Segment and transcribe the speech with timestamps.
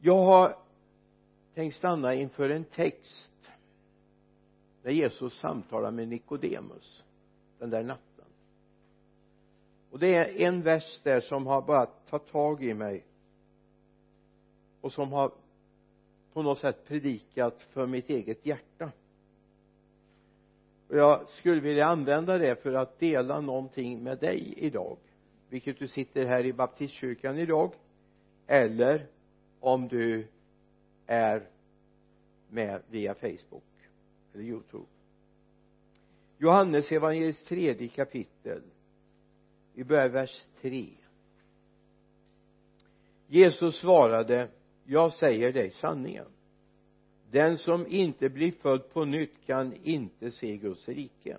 [0.00, 0.56] jag har
[1.54, 3.50] tänkt stanna inför en text
[4.82, 7.04] när Jesus samtalar med Nikodemus
[7.58, 8.24] den där natten.
[9.90, 13.04] Och det är en vers där som har bara tagit tag i mig
[14.80, 15.32] och som har
[16.32, 18.92] på något sätt predikat för mitt eget hjärta.
[20.88, 24.96] Och jag skulle vilja använda det för att dela någonting med dig idag
[25.48, 27.72] vilket du sitter här i baptistkyrkan idag
[28.46, 29.06] eller
[29.60, 30.26] om du
[31.06, 31.48] är
[32.48, 33.62] med via Facebook
[34.34, 34.86] eller Youtube.
[36.38, 38.62] Johannes evangeliets tredje kapitel
[39.74, 40.86] vi börjar vers 3
[43.26, 44.48] Jesus svarade
[44.84, 46.26] jag säger dig sanningen.
[47.30, 51.38] Den som inte blir född på nytt kan inte se Guds rike.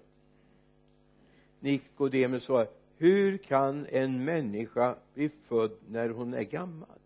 [1.60, 7.01] Nikodemus svarade hur kan en människa bli född när hon är gammal?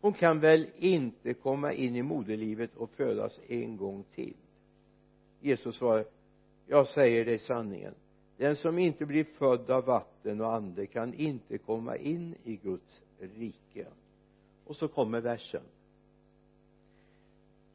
[0.00, 4.36] Hon kan väl inte komma in i moderlivet och födas en gång till?
[5.40, 6.04] Jesus svarade
[6.70, 7.94] jag säger dig sanningen.
[8.36, 13.02] Den som inte blir född av vatten och ande kan inte komma in i Guds
[13.18, 13.86] rike.
[14.64, 15.62] Och så kommer versen.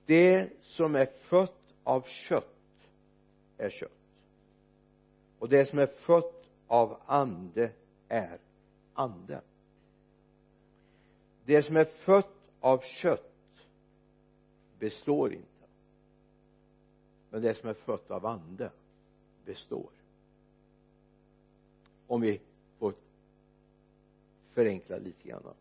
[0.05, 2.55] Det som är fött av kött
[3.57, 3.91] är kött.
[5.39, 7.71] Och det som är fött av ande
[8.07, 8.37] är
[8.93, 9.41] ande
[11.45, 13.31] det som är fött av kött
[14.79, 15.47] består inte.
[17.29, 18.71] Men det som är fött av ande
[19.45, 19.89] består.
[22.07, 22.41] Om vi
[22.79, 22.93] får
[24.53, 25.53] förenkla lite grann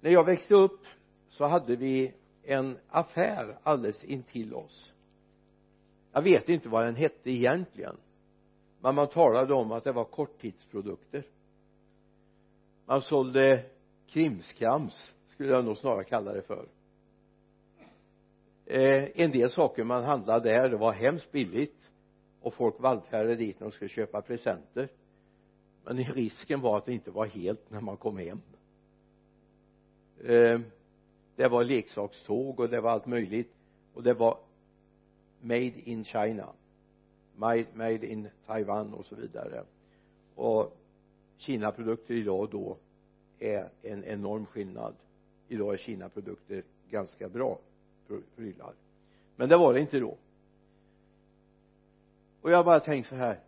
[0.00, 0.86] när jag växte upp
[1.28, 4.94] så hade vi en affär alldeles intill oss.
[6.12, 7.96] Jag vet inte vad den hette egentligen
[8.80, 11.24] men man talade om att det var korttidsprodukter
[12.86, 13.64] man sålde
[14.06, 16.66] krimskrams skulle jag nog snarare kalla det för.
[18.66, 21.90] Eh, en del saker man handlade där det var hemskt billigt.
[22.40, 24.88] Och folk vallfärdade dit när de skulle köpa presenter.
[25.84, 28.40] Men risken var att det inte var helt när man kom hem.
[30.24, 30.60] Eh,
[31.36, 33.54] det var leksakståg och det var allt möjligt.
[33.94, 34.38] Och det var
[35.40, 36.52] made in China.
[37.36, 39.64] Made, made in Taiwan och så vidare.
[40.34, 40.76] Och
[41.42, 42.76] kinaprodukter idag och då
[43.38, 44.94] är en enorm skillnad.
[45.48, 47.58] Idag är Kinaprodukter ganska bra
[48.36, 48.74] prylar
[49.36, 50.16] men det var det inte då.
[52.40, 53.38] Och jag har bara tänkt så här.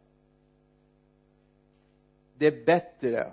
[2.38, 3.32] Det är bättre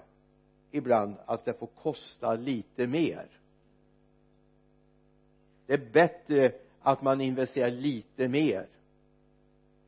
[0.71, 3.27] ibland att det får kosta lite mer.
[5.65, 6.51] Det är bättre
[6.81, 8.67] att man investerar lite mer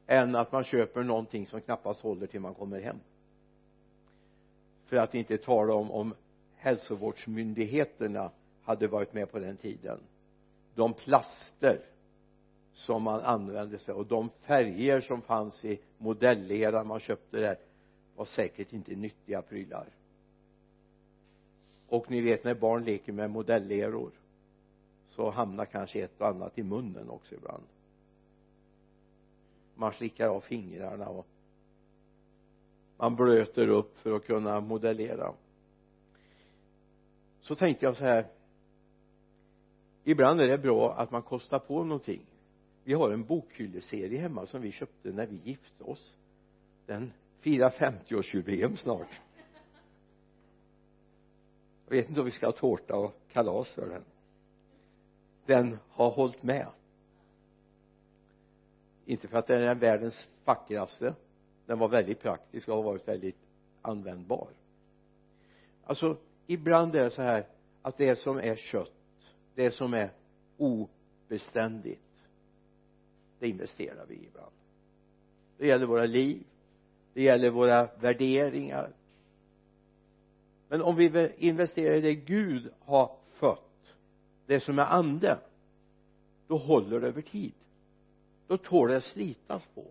[0.07, 2.99] än att man köper någonting som knappast håller till man kommer hem
[4.93, 6.13] för att inte tala om om
[6.55, 8.31] hälsovårdsmyndigheterna
[8.63, 9.99] hade varit med på den tiden.
[10.75, 11.79] De plaster
[12.73, 17.57] som man använde sig och de färger som fanns i modelleran man köpte där
[18.15, 19.87] var säkert inte nyttiga prylar.
[21.87, 24.11] Och ni vet när barn leker med modelleror
[25.07, 27.63] så hamnar kanske ett och annat i munnen också ibland.
[29.75, 31.27] Man slickar av fingrarna och
[33.03, 35.33] man blöter upp för att kunna modellera.
[37.41, 38.27] Så tänkte jag så här.
[40.03, 42.25] Ibland är det bra att man kostar på någonting.
[42.83, 46.15] Vi har en bokhylleserie hemma som vi köpte när vi gifte oss.
[46.85, 49.21] Den firar 50-årsjubileum snart.
[51.87, 54.03] Jag vet inte om vi ska ha tårta och kalas för den.
[55.45, 56.67] Den har hållit med.
[59.05, 61.15] Inte för att den är världens vackraste
[61.65, 63.37] den var väldigt praktisk och har varit väldigt
[63.81, 64.47] användbar.
[65.83, 67.47] Alltså ibland är det så här
[67.81, 68.91] att det som är kött
[69.55, 70.09] det som är
[70.57, 71.99] obeständigt
[73.39, 74.51] det investerar vi i ibland.
[75.57, 76.43] Det gäller våra liv
[77.13, 78.93] det gäller våra värderingar.
[80.67, 83.93] Men om vi investerar i det Gud har fött
[84.45, 85.39] det som är ande
[86.47, 87.53] då håller det över tid.
[88.47, 89.85] Då tål det slitas på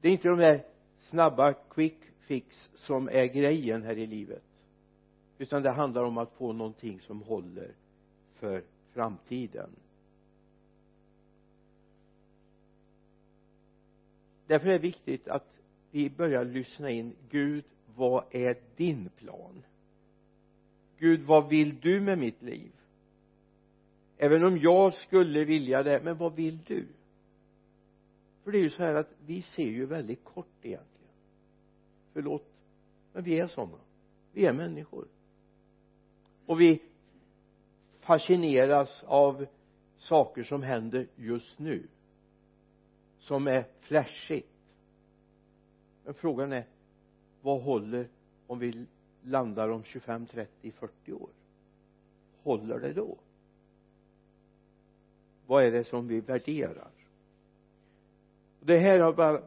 [0.00, 0.64] det är inte de där
[0.98, 4.42] snabba quick fix som är grejen här i livet
[5.38, 7.74] utan det handlar om att få någonting som håller
[8.34, 8.62] för
[8.92, 9.70] framtiden.
[14.46, 15.60] Därför är det viktigt att
[15.90, 19.62] vi börjar lyssna in Gud vad är din plan?
[20.98, 22.72] Gud vad vill du med mitt liv?
[24.16, 26.86] Även om jag skulle vilja det men vad vill du?
[28.48, 31.14] För det är ju så här att vi ser ju väldigt kort egentligen.
[32.12, 32.44] Förlåt
[33.12, 33.78] men vi är sådana
[34.32, 35.08] vi är människor.
[36.46, 36.82] Och vi
[38.00, 39.46] fascineras av
[39.96, 41.88] saker som händer just nu
[43.18, 44.52] som är flashigt.
[46.04, 46.66] Men frågan är
[47.42, 48.08] vad håller
[48.46, 48.86] om vi
[49.22, 51.30] landar om 25, 30, 40 år?
[52.42, 53.18] Håller det då?
[55.46, 56.97] Vad är det som vi värderar?
[58.60, 59.42] Det här har jag bara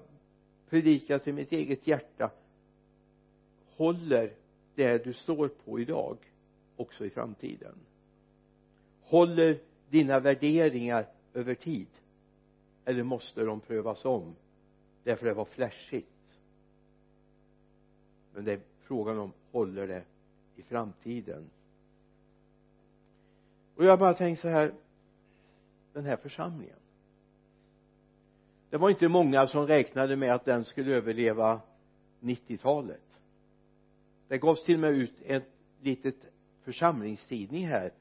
[0.70, 2.32] predikat till mitt eget hjärta.
[3.76, 4.34] Håller
[4.76, 6.18] det du står på idag
[6.76, 7.76] också i framtiden?
[9.02, 9.60] Håller
[9.90, 11.88] dina värderingar över tid?
[12.86, 14.36] Eller måste de prövas om?
[15.04, 16.08] Därför det var flashigt.
[18.34, 20.04] Men det är frågan om håller det
[20.56, 21.50] i framtiden?
[23.76, 24.74] Och jag bara tänkt så här
[25.94, 26.81] den här församlingen
[28.72, 31.62] det var inte många som räknade med att den skulle överleva
[32.20, 33.02] 90-talet
[34.28, 35.42] det gavs till och med ut en
[35.82, 36.16] litet
[36.64, 37.92] församlingstidning här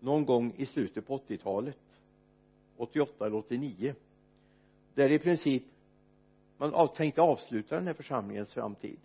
[0.00, 1.78] någon gång i slutet på 80-talet
[2.76, 3.94] 88 eller 89
[4.94, 5.62] där i princip
[6.58, 8.98] man tänkte avsluta den här församlingens framtid.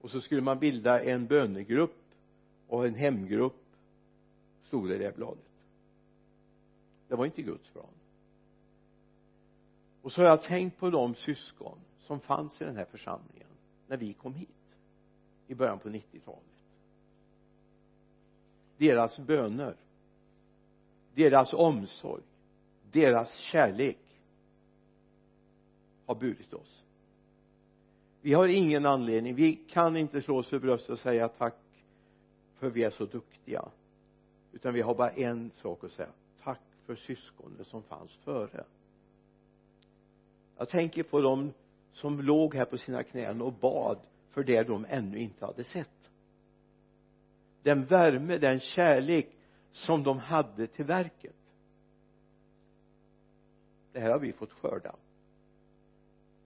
[0.00, 1.96] Och så skulle man bilda en bönegrupp
[2.68, 3.62] och en hemgrupp
[4.66, 5.44] stod det i det bladet.
[7.08, 7.99] Det var inte Guds plan
[10.02, 13.48] och så har jag tänkt på de syskon som fanns i den här församlingen
[13.86, 14.48] när vi kom hit
[15.46, 16.42] i början på 90-talet
[18.76, 19.76] deras böner
[21.14, 22.22] deras omsorg
[22.92, 23.98] deras kärlek
[26.06, 26.82] har burit oss.
[28.20, 31.56] Vi har ingen anledning vi kan inte slå oss för bröstet och säga tack
[32.58, 33.68] för vi är så duktiga.
[34.52, 36.08] Utan vi har bara en sak att säga
[36.42, 38.64] tack för syskonen som fanns före
[40.60, 41.52] jag tänker på dem
[41.92, 43.98] som låg här på sina knän och bad
[44.30, 46.10] för det de ännu inte hade sett.
[47.62, 49.28] Den värme, den kärlek
[49.72, 51.36] som de hade till verket.
[53.92, 54.96] Det här har vi fått skörda.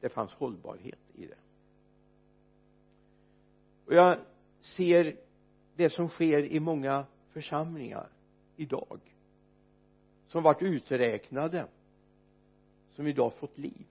[0.00, 1.38] Det fanns hållbarhet i det.
[3.87, 4.19] Och jag
[4.61, 5.16] ser
[5.76, 8.08] det som sker i många församlingar
[8.56, 9.00] idag
[10.26, 11.66] som varit uträknade
[12.94, 13.87] som idag fått liv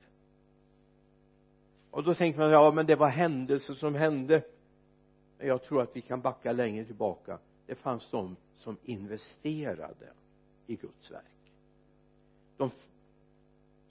[1.93, 4.43] och då tänker man ja men det var händelser som hände.
[5.37, 7.39] Men jag tror att vi kan backa längre tillbaka.
[7.65, 10.13] Det fanns de som investerade
[10.67, 11.51] i Guds verk.
[12.57, 12.71] De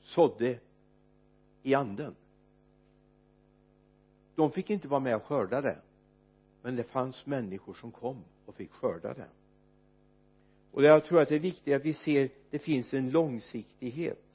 [0.03, 0.59] sådde
[1.63, 2.15] i anden.
[4.35, 5.79] De fick inte vara med och skörda det.
[6.63, 9.29] Men det fanns människor som kom och fick skörda det.
[10.73, 14.32] Och jag tror att det är viktigt att vi ser det finns en långsiktighet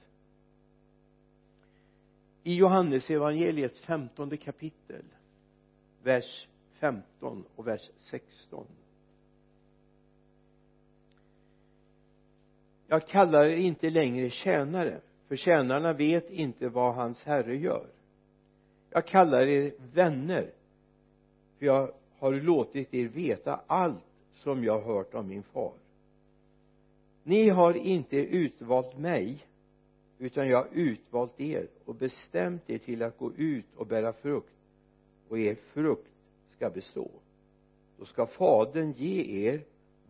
[2.47, 5.05] i Johannes evangeliets femtonde kapitel
[6.03, 6.47] vers
[6.79, 8.67] 15 och vers 16
[12.88, 17.88] jag kallar er inte längre tjänare för tjänarna vet inte vad hans herre gör.
[18.89, 20.51] Jag kallar er vänner
[21.57, 24.03] för jag har låtit er veta allt
[24.33, 25.73] som jag hört av min far.
[27.23, 29.46] Ni har inte utvalt mig
[30.19, 34.54] utan jag har utvalt er och bestämt er till att gå ut och bära frukt
[35.28, 36.12] och er frukt
[36.56, 37.12] ska bestå.
[37.98, 39.64] Då ska fadern ge er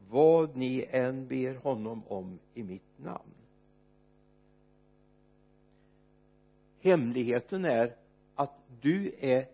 [0.09, 3.33] vad ni än ber honom om i mitt namn.
[6.81, 7.95] Hemligheten är
[8.35, 9.47] att du är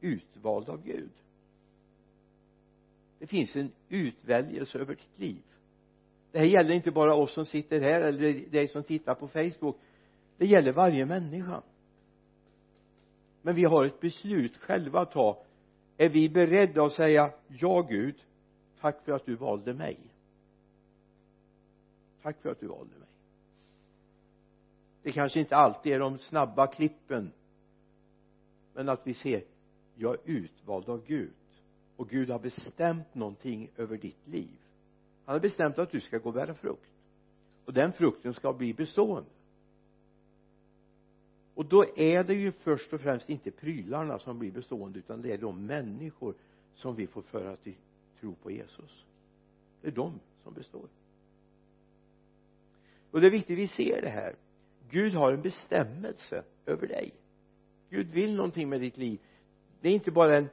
[0.00, 1.10] utvald av Gud.
[3.18, 5.42] Det finns en utväljelse över ditt liv
[6.36, 9.76] det här gäller inte bara oss som sitter här eller dig som tittar på Facebook.
[10.36, 11.62] Det gäller varje människa.
[13.42, 15.44] Men vi har ett beslut själva att ta.
[15.96, 18.14] Är vi beredda att säga ja Gud
[18.80, 19.98] tack för att du valde mig.
[22.22, 23.08] Tack för att du valde mig.
[25.02, 27.32] Det kanske inte alltid är de snabba klippen
[28.74, 29.42] men att vi ser
[29.94, 31.32] jag är utvald av Gud
[31.96, 34.58] och Gud har bestämt någonting över ditt liv
[35.26, 36.90] han har bestämt att du ska gå och bära frukt.
[37.64, 39.30] Och den frukten ska bli bestående.
[41.54, 45.32] Och då är det ju först och främst inte prylarna som blir bestående utan det
[45.32, 46.34] är de människor
[46.74, 47.74] som vi får föra till
[48.20, 49.04] tro på Jesus.
[49.80, 50.88] Det är de som består.
[53.10, 54.34] Och det är viktigt att vi ser det här.
[54.90, 57.14] Gud har en bestämmelse över dig.
[57.90, 59.20] Gud vill någonting med ditt liv.
[59.80, 60.48] Det är inte bara en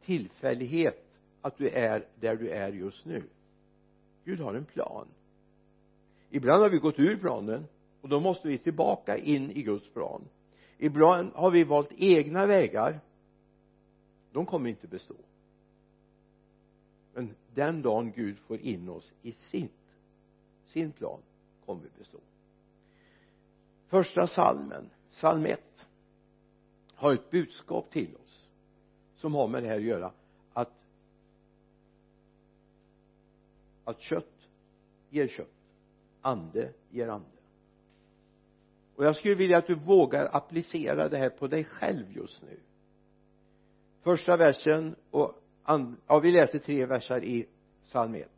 [0.00, 1.04] tillfällighet
[1.40, 3.22] att du är där du är just nu.
[4.24, 5.08] Gud har en plan.
[6.30, 7.66] Ibland har vi gått ur planen
[8.00, 10.24] och då måste vi tillbaka in i Guds plan.
[10.78, 13.00] Ibland har vi valt egna vägar.
[14.32, 15.14] De kommer inte bestå.
[17.14, 19.72] Men den dagen Gud får in oss i sitt
[20.72, 21.20] sin plan
[21.66, 22.18] kommer vi bestå.
[23.88, 25.86] Första salmen psalm 1
[26.94, 28.48] har ett budskap till oss
[29.16, 30.12] som har med det här att göra.
[33.84, 34.48] Att kött
[35.10, 35.48] ger kött
[36.20, 37.26] ande ger ande.
[38.96, 42.60] Och jag skulle vilja att du vågar applicera det här på dig själv just nu.
[44.02, 45.38] Första versen och
[46.06, 47.46] ja vi läser tre verser i
[47.84, 48.28] psalm 1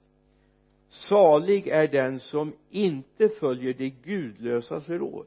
[0.88, 5.26] salig är den som inte följer de gudlösas råd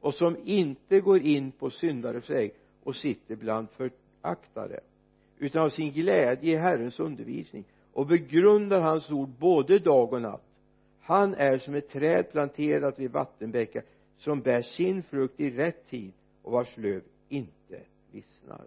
[0.00, 4.80] och som inte går in på syndares väg och sitter bland föraktare
[5.38, 7.64] utan av sin glädje i Herrens undervisning
[7.98, 10.44] och begrundar hans ord både dag och natt.
[11.00, 13.82] Han är som ett träd planterat vid vattenbäckar
[14.18, 16.12] som bär sin frukt i rätt tid
[16.42, 18.66] och vars löv inte vissnar.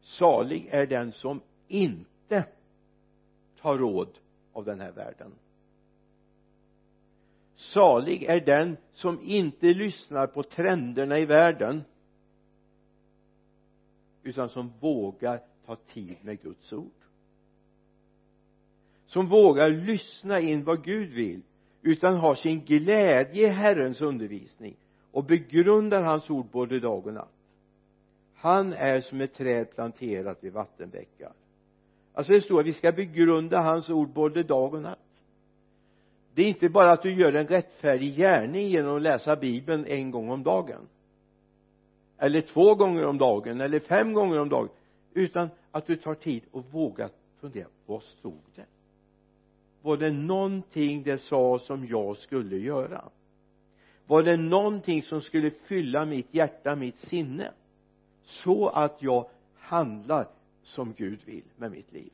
[0.00, 2.44] Salig är den som inte
[3.60, 4.18] tar råd
[4.52, 5.32] av den här världen.
[7.54, 11.84] Salig är den som inte lyssnar på trenderna i världen
[14.26, 16.92] utan som vågar ta tid med Guds ord.
[19.06, 21.42] Som vågar lyssna in vad Gud vill
[21.82, 24.76] utan har sin glädje i Herrens undervisning
[25.10, 27.32] och begrundar hans ord både dag och natt.
[28.34, 31.32] Han är som ett träd planterat vid vattenbäckar.
[32.12, 34.98] Alltså det står att vi ska begrunda hans ord både dag och natt.
[36.34, 40.10] Det är inte bara att du gör en rättfärdig gärning genom att läsa bibeln en
[40.10, 40.88] gång om dagen
[42.18, 44.68] eller två gånger om dagen eller fem gånger om dagen.
[45.14, 47.66] Utan att du tar tid och vågar fundera.
[47.86, 48.66] Vad stod det?
[49.82, 53.04] Var det någonting det sa som jag skulle göra?
[54.06, 57.50] Var det någonting som skulle fylla mitt hjärta, mitt sinne?
[58.22, 60.28] Så att jag handlar
[60.62, 62.10] som Gud vill med mitt liv.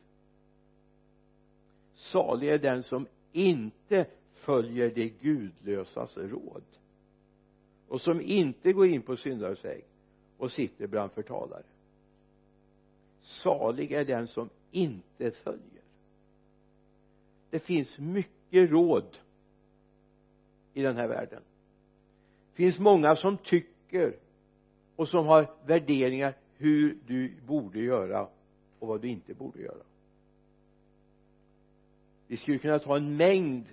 [1.94, 6.62] Salig är den som inte följer de gudlösas råd.
[7.88, 9.84] Och som inte går in på syndares väg
[10.42, 11.62] och sitter bland förtalare.
[13.20, 15.82] Salig är den som inte följer.
[17.50, 19.18] Det finns mycket råd
[20.74, 21.42] i den här världen.
[22.50, 24.16] Det finns många som tycker
[24.96, 28.28] och som har värderingar hur du borde göra
[28.78, 29.84] och vad du inte borde göra.
[32.26, 33.66] Vi skulle kunna ta en mängd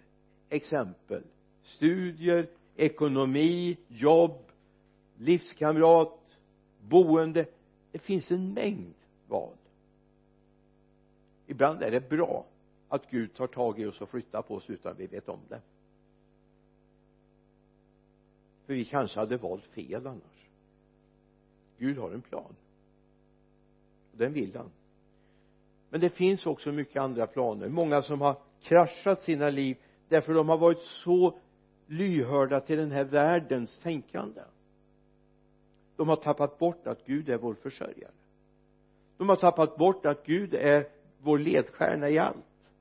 [0.49, 1.23] exempel.
[1.63, 4.51] Studier, ekonomi, jobb,
[5.17, 6.18] livskamrat,
[6.89, 7.45] boende
[7.91, 8.93] det finns en mängd
[9.27, 9.55] val
[11.49, 12.45] ibland är det bra
[12.89, 15.61] att Gud tar tag i oss och flyttar på oss utan vi vet om det.
[18.65, 20.47] För vi kanske hade valt fel annars.
[21.77, 22.55] Gud har en plan.
[24.11, 24.71] Och den vill han.
[25.89, 27.69] Men det finns också mycket andra planer.
[27.69, 29.77] Många som har kraschat sina liv
[30.07, 31.39] därför de har varit så
[31.87, 34.41] lyhörda till den här världens tänkande
[35.99, 38.11] de har tappat bort att Gud är vår försörjare.
[39.17, 40.89] De har tappat bort att Gud är
[41.21, 42.71] vår ledstjärna i allt.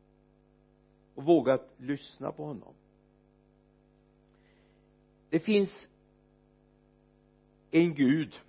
[1.15, 2.75] Och vågat lyssna på honom.
[5.31, 5.89] Det finns
[7.71, 8.41] en Gud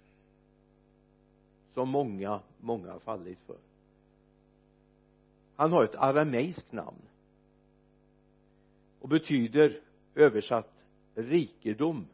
[1.73, 3.57] som många, många har fallit för.
[5.55, 7.01] Han har ett arameiskt namn.
[8.99, 9.81] Och betyder
[10.15, 10.73] översatt
[11.15, 12.07] rikedom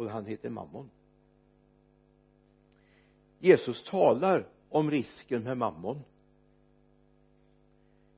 [0.00, 0.90] och han heter mammon.
[3.38, 6.02] Jesus talar om risken med mammon.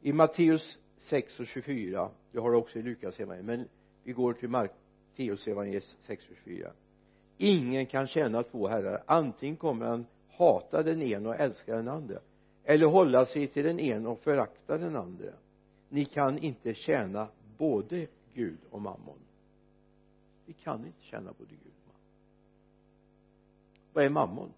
[0.01, 3.69] I Matteus 6 och 24 jag har det också i Lukas evangeliet men
[4.05, 6.73] vi går till Matteus evangeliet 6 och 24
[7.39, 9.03] ingen kan tjäna två herrar.
[9.07, 12.19] Antingen kommer han hata den ena och älska den andra
[12.65, 15.33] eller hålla sig till den ena och förakta den andra
[15.89, 19.19] ni kan inte tjäna både Gud och mammon
[20.47, 22.03] vi kan inte tjäna både Gud och mammon
[23.93, 24.53] vad är mammon?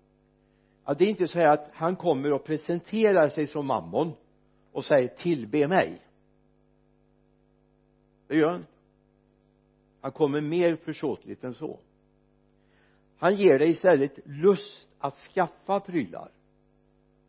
[0.85, 4.12] Ja det är inte så här att han kommer och presenterar sig som mammon
[4.73, 6.03] och säger tillbe mig.
[8.26, 8.67] Det gör han
[10.05, 11.81] han kommer mer försåtligt än så.
[13.17, 16.31] Han ger dig istället lust att skaffa prylar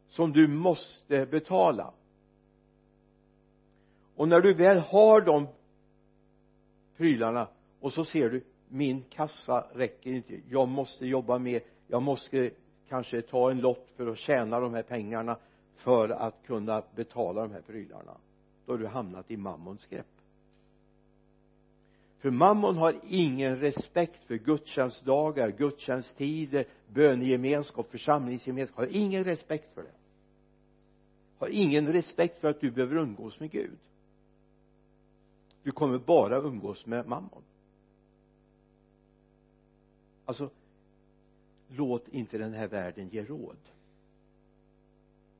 [0.10, 1.94] som du måste betala.
[4.16, 5.48] Och när du väl har de
[6.98, 7.48] prylarna
[7.86, 10.40] och så ser du min kassa räcker inte.
[10.50, 11.62] Jag måste jobba mer.
[11.88, 12.52] Jag måste
[12.90, 15.38] kanske ta en lott för att tjäna de här pengarna
[15.76, 18.18] för att kunna betala de här prylarna.
[18.66, 20.06] Då har du hamnat i mammons grepp.
[22.20, 29.96] För mammon har ingen respekt för gudstjänstdagar, gudstjänsttider, bönegemenskap, församlingsgemenskap, har ingen respekt för det.
[31.38, 33.80] Har ingen respekt för att du behöver umgås med Gud.
[35.64, 37.42] Du kommer bara umgås med mammon
[40.26, 40.50] alltså
[41.68, 43.58] låt inte den här världen ge råd.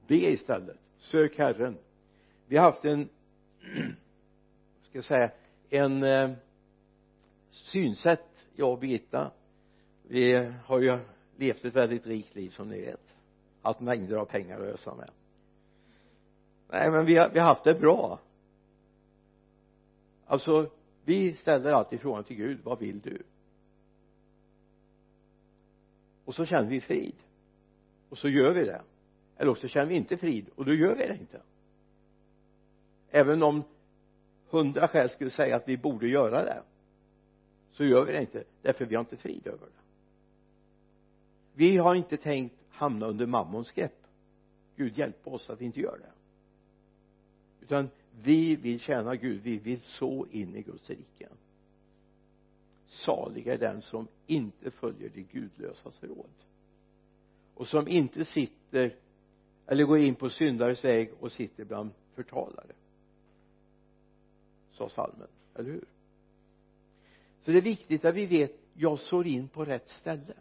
[0.08, 0.80] Be istället.
[0.98, 1.78] Sök Herren.
[2.48, 3.10] Vi har haft en
[4.82, 5.32] ska jag säga
[5.70, 6.32] en eh,
[7.50, 9.32] synsätt jag och Birgitta.
[10.04, 11.00] Vi har ju
[11.38, 13.16] levt ett väldigt rikt liv som ni vet.
[13.62, 15.10] Haft mängder av pengar att ösa med.
[16.70, 18.20] Nej men vi har, vi har haft det bra.
[20.26, 20.72] Alltså
[21.04, 22.60] vi ställer alltid frågan till Gud.
[22.64, 23.24] Vad vill du?
[26.26, 27.16] Och så känner vi frid.
[28.10, 28.82] Och så gör vi det.
[29.38, 31.42] Eller också känner vi inte frid och då gör vi det inte.
[33.10, 33.64] Även om
[34.50, 36.64] hundra skäl skulle säga att vi borde göra det
[37.72, 39.82] så gör vi det inte därför vi har inte frid över det.
[41.54, 44.08] Vi har inte tänkt hamna under mammons grepp.
[44.76, 46.12] Gud hjälp oss att vi inte gör det.
[47.62, 47.90] Utan
[48.24, 49.42] vi vill tjäna Gud.
[49.42, 51.28] Vi vill så in i Guds rike
[52.96, 56.30] salig är den som inte följer de gudlösas råd.
[57.54, 58.96] Och som inte sitter
[59.68, 62.72] eller går in på syndares väg och sitter bland förtalare.
[64.72, 65.86] Sa salmen, eller hur?
[67.42, 70.34] Så det är viktigt att vi vet jag står in på rätt ställe.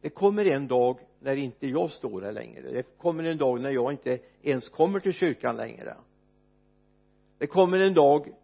[0.00, 2.72] Det kommer en dag när inte jag står här längre.
[2.72, 5.96] Det kommer en dag när jag inte ens kommer till kyrkan längre.
[7.38, 8.34] Det kommer en dag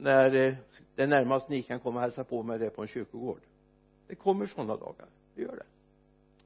[0.00, 0.56] när det
[1.00, 3.40] det närmast ni kan komma och hälsa på mig det på en kyrkogård.
[4.06, 5.06] Det kommer sådana dagar.
[5.34, 5.66] Det gör det.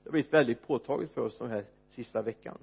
[0.02, 2.58] Det har blivit väldigt påtagligt för oss den här sista veckan.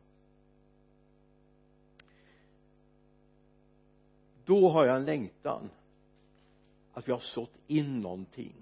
[4.45, 5.69] Då har jag en längtan
[6.93, 8.53] att vi har sått in någonting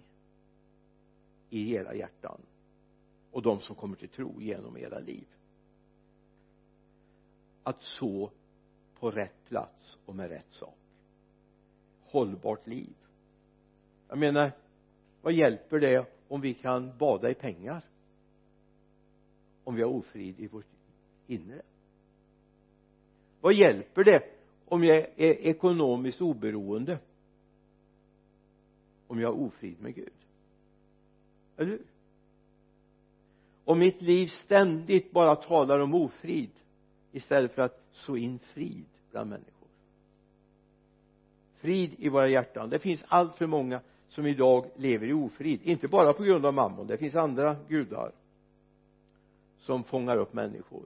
[1.50, 2.41] i era hjärtan
[3.31, 5.27] och de som kommer till tro genom era liv.
[7.63, 8.31] Att så
[8.99, 10.79] på rätt plats och med rätt sak
[12.12, 12.93] hållbart liv.
[14.08, 14.52] Jag menar
[15.22, 17.86] vad hjälper det om vi kan bada i pengar?
[19.63, 20.65] Om vi har ofrid i vårt
[21.28, 21.62] inre?
[23.41, 24.24] Vad hjälper det
[24.65, 27.00] om jag är ekonomiskt oberoende?
[29.08, 30.13] Om jag har ofrid med Gud?
[31.58, 31.86] Eller hur?
[33.65, 36.52] Om mitt liv ständigt bara talar om ofrid
[37.12, 39.59] istället för att så in frid bland människor?
[41.60, 42.69] Frid i våra hjärtan.
[42.69, 45.60] Det finns allt för många som idag lever i ofrid.
[45.63, 48.12] Inte bara på grund av mammon det finns andra gudar
[49.58, 50.86] som fångar upp människor.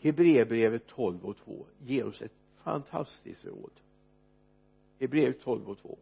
[0.00, 3.72] Hebreerbrevet 12 och 2 ger oss ett fantastiskt råd.
[4.98, 5.98] Hebreerbrevet 12 och 2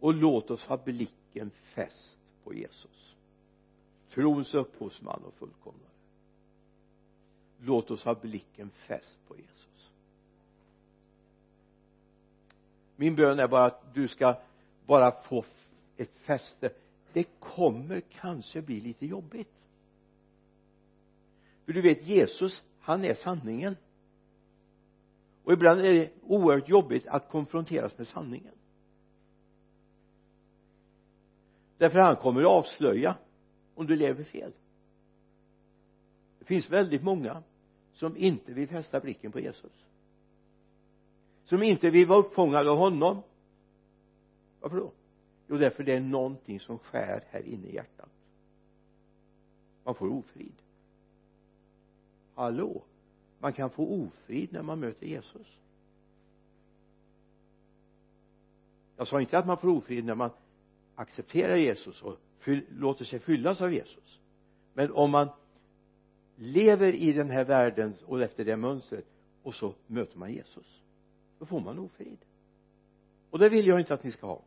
[0.00, 3.14] och låt oss ha blicken fäst på Jesus.
[4.10, 5.82] Trons upphovsman och fullkomnare.
[7.60, 9.77] Låt oss ha blicken fäst på Jesus.
[12.98, 14.34] Min bön är bara att du ska
[14.86, 15.44] bara få
[15.96, 16.70] ett fäste.
[17.12, 19.52] Det kommer kanske bli lite jobbigt.
[21.64, 23.76] För du vet Jesus han är sanningen.
[25.44, 28.54] Och ibland är det oerhört jobbigt att konfronteras med sanningen.
[31.78, 33.16] Därför han kommer att avslöja
[33.74, 34.52] om du lever fel.
[36.38, 37.42] Det finns väldigt många
[37.92, 39.87] som inte vill fästa blicken på Jesus
[41.48, 43.22] som inte vill vara uppfångade av honom.
[44.60, 44.92] Varför då?
[45.48, 48.10] Jo därför det är någonting som skär här inne i hjärtat.
[49.84, 50.52] Man får ofrid.
[52.34, 52.82] Hallå?
[53.38, 55.46] Man kan få ofrid när man möter Jesus.
[58.96, 60.30] Jag sa inte att man får ofrid när man
[60.94, 62.16] accepterar Jesus och
[62.68, 64.20] låter sig fyllas av Jesus.
[64.74, 65.28] Men om man
[66.36, 69.06] lever i den här världen och efter det mönstret
[69.42, 70.78] och så möter man Jesus
[71.38, 72.18] då får man ofrid
[73.30, 74.42] och det vill jag inte att ni ska ha.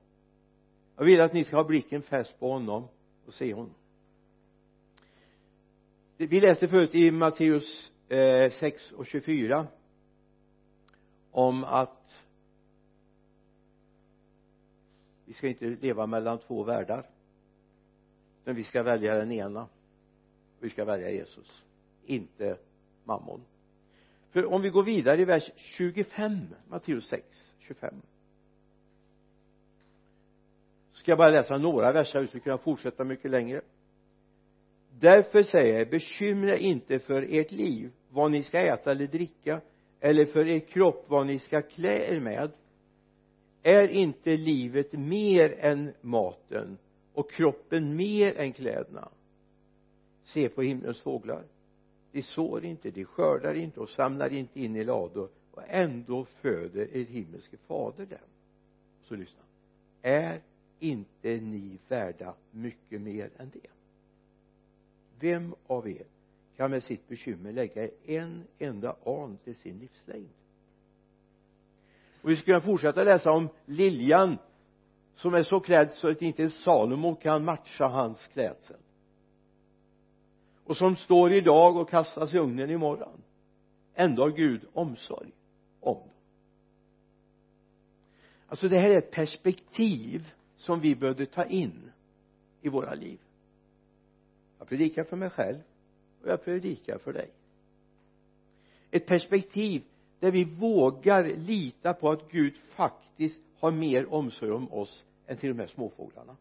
[0.96, 2.88] Jag vill att ni ska ha blicken fäst på honom
[3.26, 3.74] och se honom.
[6.18, 9.68] Vi läste förut i Matteus eh, 6 och 24
[11.32, 12.26] om att
[15.26, 17.10] vi ska inte leva mellan två världar
[18.44, 19.68] men vi ska välja den ena.
[20.60, 21.64] Vi ska välja Jesus
[22.06, 22.58] inte
[23.04, 23.42] mammon
[24.32, 27.26] för om vi går vidare i vers 25 Matteus 6
[27.60, 28.02] 25
[31.02, 33.62] ska jag bara läsa några verser vi skulle kunna fortsätta mycket längre.
[35.00, 39.62] Därför säger jag bekymra inte för ert liv vad ni ska äta eller dricka
[40.00, 42.52] eller för er kropp vad ni ska klä er med.
[43.64, 46.78] Är inte livet mer än maten
[47.14, 49.10] och kroppen mer än kläderna?
[50.24, 51.44] Se på himlens fåglar
[52.12, 55.30] de sår inte, de skördar inte och samlar inte in i lador.
[55.52, 58.20] Och ändå föder er himmelske fader dem.
[59.04, 59.42] Så lyssna.
[60.02, 60.42] Är
[60.80, 63.70] inte ni värda mycket mer än det?
[65.20, 66.06] Vem av er
[66.58, 70.30] kan med sitt bekymmer lägga en enda an till sin livslängd?
[72.22, 74.38] Och vi skulle kunna fortsätta läsa om liljan
[75.16, 78.78] som är så klädd så att inte Salomo kan matcha hans klädsel
[80.64, 83.22] och som står idag och kastas i ugnen imorgon
[83.94, 85.32] ändå har Gud omsorg
[85.80, 86.08] om dem.
[88.48, 91.92] Alltså det här är ett perspektiv som vi behövde ta in
[92.62, 93.20] i våra liv.
[94.60, 95.58] Jag predikar för mig själv
[96.22, 97.30] och jag predikar för dig.
[98.92, 99.84] Ett perspektiv
[100.20, 105.50] där vi vågar lita på att Gud faktiskt har mer omsorg om oss än till
[105.50, 106.36] de här småfåglarna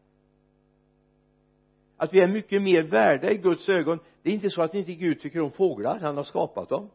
[2.01, 4.93] att vi är mycket mer värda i Guds ögon det är inte så att inte
[4.93, 6.89] Gud tycker om fåglar han har skapat dem.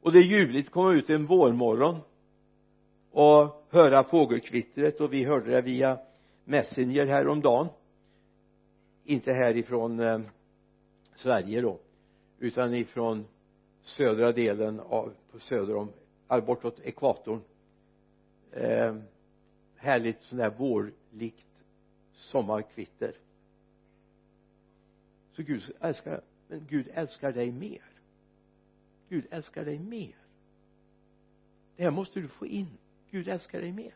[0.00, 1.96] Och det är ljuvligt att komma ut en vårmorgon
[3.10, 5.98] och höra fågelkvittret och vi hörde det via
[6.44, 7.68] Messenger häromdagen.
[9.04, 10.20] Inte härifrån eh,
[11.14, 11.78] Sverige då
[12.38, 13.26] utan ifrån
[13.82, 15.92] södra delen av söder om
[16.46, 17.40] bortåt ekvatorn.
[18.52, 18.94] Eh,
[19.76, 21.46] härligt sånt där vårlikt
[22.12, 23.12] sommarkvitter
[25.32, 27.82] så Gud älskar men Gud älskar dig mer.
[29.08, 30.16] Gud älskar dig mer.
[31.76, 32.78] Det här måste du få in.
[33.10, 33.94] Gud älskar dig mer.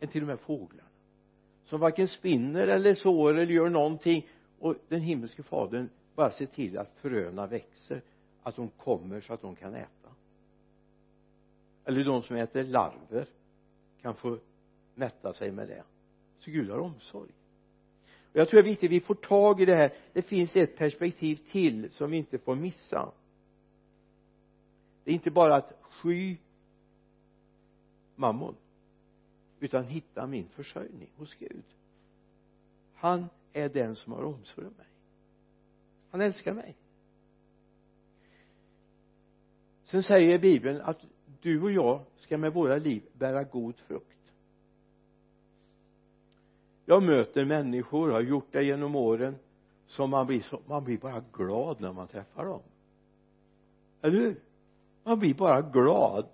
[0.00, 0.88] Än till och med fåglarna.
[1.64, 4.28] Som varken spinner eller sår eller gör någonting.
[4.58, 8.02] Och den himmelske fadern bara ser till att fröna växer.
[8.42, 10.14] Att de kommer så att de kan äta.
[11.84, 13.26] Eller de som äter larver
[14.02, 14.38] kan få
[14.94, 15.84] mätta sig med det.
[16.38, 17.30] Så Gud har omsorg
[18.32, 19.92] och jag tror det är viktigt att vi får tag i det här.
[20.12, 23.12] Det finns ett perspektiv till som vi inte får missa.
[25.04, 26.36] Det är inte bara att sky
[28.14, 28.56] mammon
[29.60, 31.64] utan hitta min försörjning hos Gud.
[32.94, 34.86] Han är den som har omsorg om mig.
[36.10, 36.76] Han älskar mig.
[39.84, 41.04] Sen säger bibeln att
[41.40, 44.19] du och jag ska med våra liv bära god frukt
[46.90, 49.36] jag möter människor, har gjort det genom åren
[49.86, 52.60] som man blir så, man blir bara glad när man träffar dem.
[54.02, 54.40] Eller hur?
[55.04, 56.26] Man blir bara glad.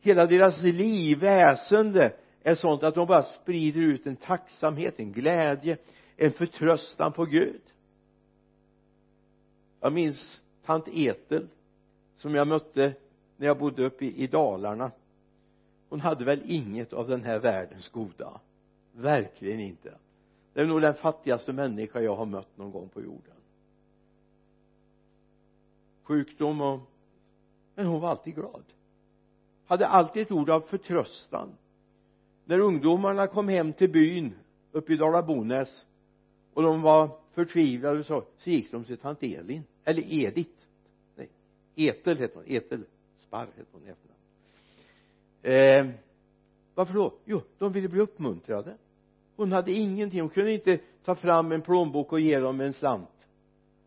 [0.00, 5.78] Hela deras liv, väsende är sånt att de bara sprider ut en tacksamhet, en glädje,
[6.16, 7.62] en förtröstan på Gud.
[9.80, 11.48] Jag minns tant Etel
[12.16, 12.94] som jag mötte
[13.36, 14.90] när jag bodde uppe i, i Dalarna.
[15.88, 18.40] Hon hade väl inget av den här världens goda
[19.00, 19.94] verkligen inte.
[20.52, 23.34] Det är nog den fattigaste människa jag har mött någon gång på jorden.
[26.02, 26.80] Sjukdom och
[27.74, 28.64] men hon var alltid glad.
[29.66, 31.56] Hade alltid ett ord av förtröstan.
[32.44, 34.34] När ungdomarna kom hem till byn
[34.72, 35.86] uppe i Dala-Bonäs
[36.54, 40.66] och de var förtvivlade så, så gick de till tant Elin eller Edith.
[41.16, 41.28] Nej
[41.74, 42.44] Etel hette hon.
[42.46, 42.84] Etel
[43.18, 44.20] Sparr hette hon i efternamn.
[45.42, 46.00] Eh,
[46.74, 47.14] varför då?
[47.24, 48.76] Jo de ville bli uppmuntrade
[49.40, 50.20] hon hade ingenting.
[50.20, 53.26] Hon kunde inte ta fram en plånbok och ge dem en slant.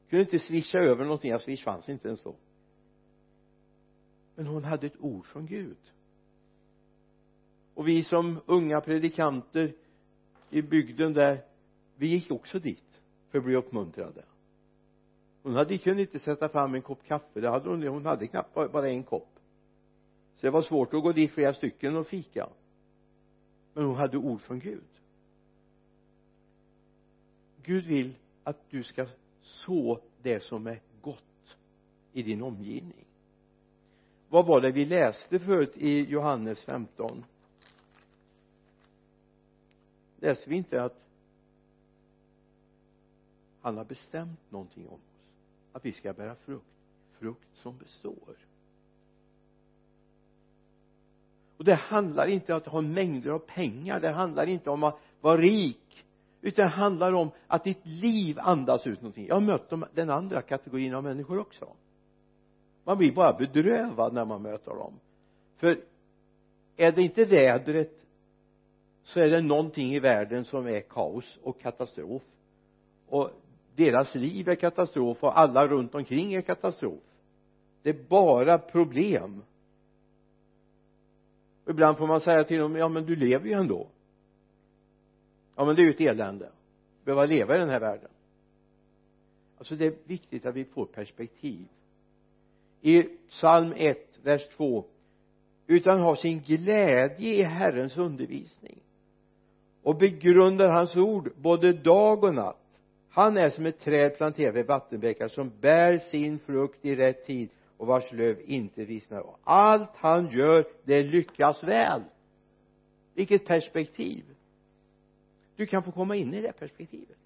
[0.10, 1.32] Kunde inte swisha över någonting.
[1.32, 2.36] Ja swish fanns inte ens då.
[4.36, 5.78] Men hon hade ett ord från Gud.
[7.74, 9.74] Och vi som unga predikanter
[10.50, 11.44] i bygden där
[11.96, 14.24] vi gick också dit för att bli uppmuntrade.
[15.44, 17.42] Hon hade kunde inte sätta fram en kopp kaffe.
[17.42, 19.40] Det hade hon hon hade knappt bara en kopp.
[20.36, 22.50] Så det var svårt att gå dit flera stycken och fika.
[23.74, 24.93] Men hon hade ord från Gud.
[27.64, 29.08] Gud vill att du ska
[29.42, 31.58] så det som är gott
[32.14, 33.06] i din omgivning.
[34.30, 37.26] Vad var det vi läste förut i Johannes 15
[40.20, 41.00] läste vi inte att
[43.62, 45.00] han har bestämt någonting om oss?
[45.72, 46.66] Att vi ska bära frukt?
[47.20, 48.38] Frukt som består.
[51.58, 54.00] Och det handlar inte om att ha mängder av pengar.
[54.00, 56.06] Det handlar inte om att vara rik
[56.44, 59.28] utan det handlar om att ditt liv andas ut någonting.
[59.28, 61.68] Jag har mött den andra kategorin av människor också.
[62.84, 65.00] Man blir bara bedrövad när man möter dem.
[65.58, 65.80] För
[66.78, 68.06] är det inte vädret
[69.04, 72.22] så är det någonting i världen som är kaos och katastrof.
[73.08, 73.30] Och
[73.76, 77.04] deras liv är katastrof och alla runt omkring är katastrof.
[77.82, 79.42] Det är bara problem.
[81.64, 83.88] Och ibland får man säga till dem ja men du lever ju ändå
[85.56, 86.52] ja men det är ju ett elände.
[87.04, 88.10] Behöva leva i den här världen.
[89.58, 91.68] Alltså det är viktigt att vi får perspektiv.
[92.82, 94.86] I psalm 1 vers 2
[95.68, 98.80] utan har sin glädje i Herrens undervisning
[99.84, 102.60] och begrundar hans ord både dag och natt.
[103.10, 107.50] Han är som ett träd planterat vid vattenbäckar som bär sin frukt i rätt tid
[107.78, 112.02] och vars löv inte vissnar och allt han gör det lyckas väl.
[113.14, 114.24] Vilket perspektiv!
[115.56, 117.18] Du kan få komma in i det perspektivet.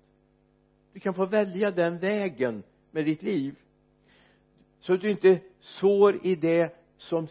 [0.93, 3.55] Du kan få välja den vägen med ditt liv.
[4.79, 7.27] Så att du inte sår i det som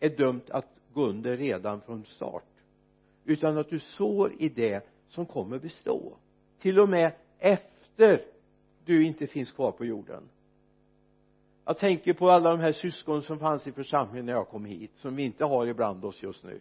[0.00, 2.44] är dömt att gå under redan från start
[3.24, 6.16] utan att du sår i det som kommer bestå.
[6.58, 8.24] Till och med efter
[8.84, 10.28] du inte finns kvar på jorden.
[11.64, 14.90] Jag tänker på alla de här syskon som fanns i församlingen när jag kom hit
[14.96, 16.60] som vi inte har ibland oss just nu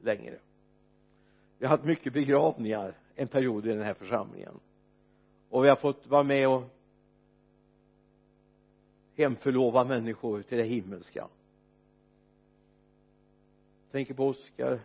[0.00, 0.38] längre
[1.58, 4.60] vi har haft mycket begravningar en period i den här församlingen.
[5.48, 6.62] Och vi har fått vara med och
[9.16, 11.28] hemförlova människor till det himmelska.
[13.90, 14.80] Tänker på Oskar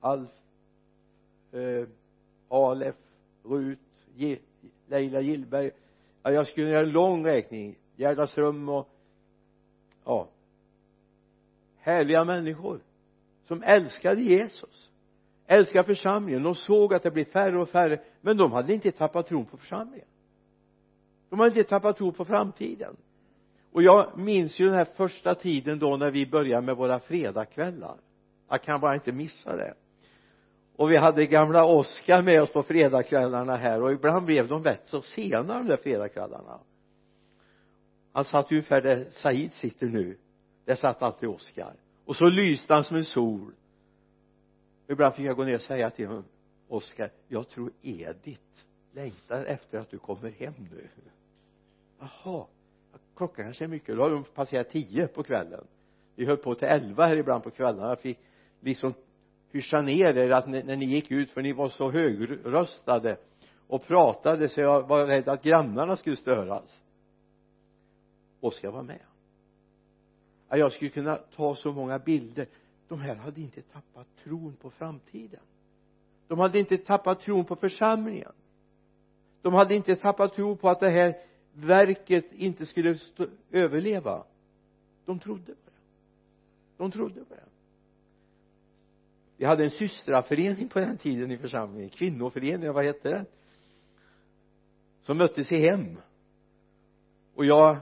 [0.00, 0.30] Alf
[1.52, 1.88] eh,
[2.48, 2.96] Alef
[3.42, 3.78] Rut
[4.14, 4.38] Ge,
[4.86, 5.70] Leila Gillberg.
[6.22, 7.78] Ja, jag skulle göra en lång räkning.
[7.96, 8.88] Gerda Ström och
[10.04, 10.28] ja
[11.84, 12.80] härliga människor
[13.44, 14.90] som älskade Jesus
[15.46, 16.42] älskade församlingen.
[16.42, 18.00] De såg att det blev färre och färre.
[18.20, 20.08] Men de hade inte tappat tron på församlingen.
[21.30, 22.96] De hade inte tappat tron på framtiden.
[23.72, 27.96] Och jag minns ju den här första tiden då när vi började med våra fredagskvällar.
[28.48, 29.74] Jag kan bara inte missa det.
[30.76, 33.82] Och vi hade gamla Oskar med oss på fredagskvällarna här.
[33.82, 36.60] Och ibland blev de rätt så sena de där fredagskvällarna.
[38.12, 40.18] Han satt ungefär där Said sitter nu.
[40.64, 41.74] Där satt alltid Oskar.
[42.04, 43.52] Och så lyste han som en sol
[44.88, 46.24] ibland fick jag gå ner och säga till honom
[46.68, 50.88] Oskar jag tror Edith längtar efter att du kommer hem nu.
[51.98, 52.46] Jaha
[53.16, 53.96] klockan kanske är mycket.
[53.96, 55.66] Då har de passerat tio på kvällen.
[56.16, 57.88] Vi höll på till elva här ibland på kvällarna.
[57.88, 58.18] Jag fick
[58.60, 58.94] liksom
[59.52, 63.16] hyscha ner er att när ni gick ut för ni var så högröstade
[63.66, 66.82] och pratade så jag var rädd att grannarna skulle störas.
[68.40, 69.00] Oskar var med.
[70.48, 72.46] Jag skulle kunna ta så många bilder
[72.94, 75.40] de här hade inte tappat tron på framtiden.
[76.28, 78.32] De hade inte tappat tron på församlingen.
[79.42, 81.16] De hade inte tappat tro på att det här
[81.52, 84.24] verket inte skulle stå, överleva.
[85.04, 85.80] De trodde på det.
[86.76, 87.44] De trodde på det.
[89.36, 91.90] Vi hade en systraförening på den tiden i församlingen.
[91.90, 93.24] Kvinnoföreningen, vad hette det
[95.02, 96.00] som möttes i hem.
[97.34, 97.76] Och jag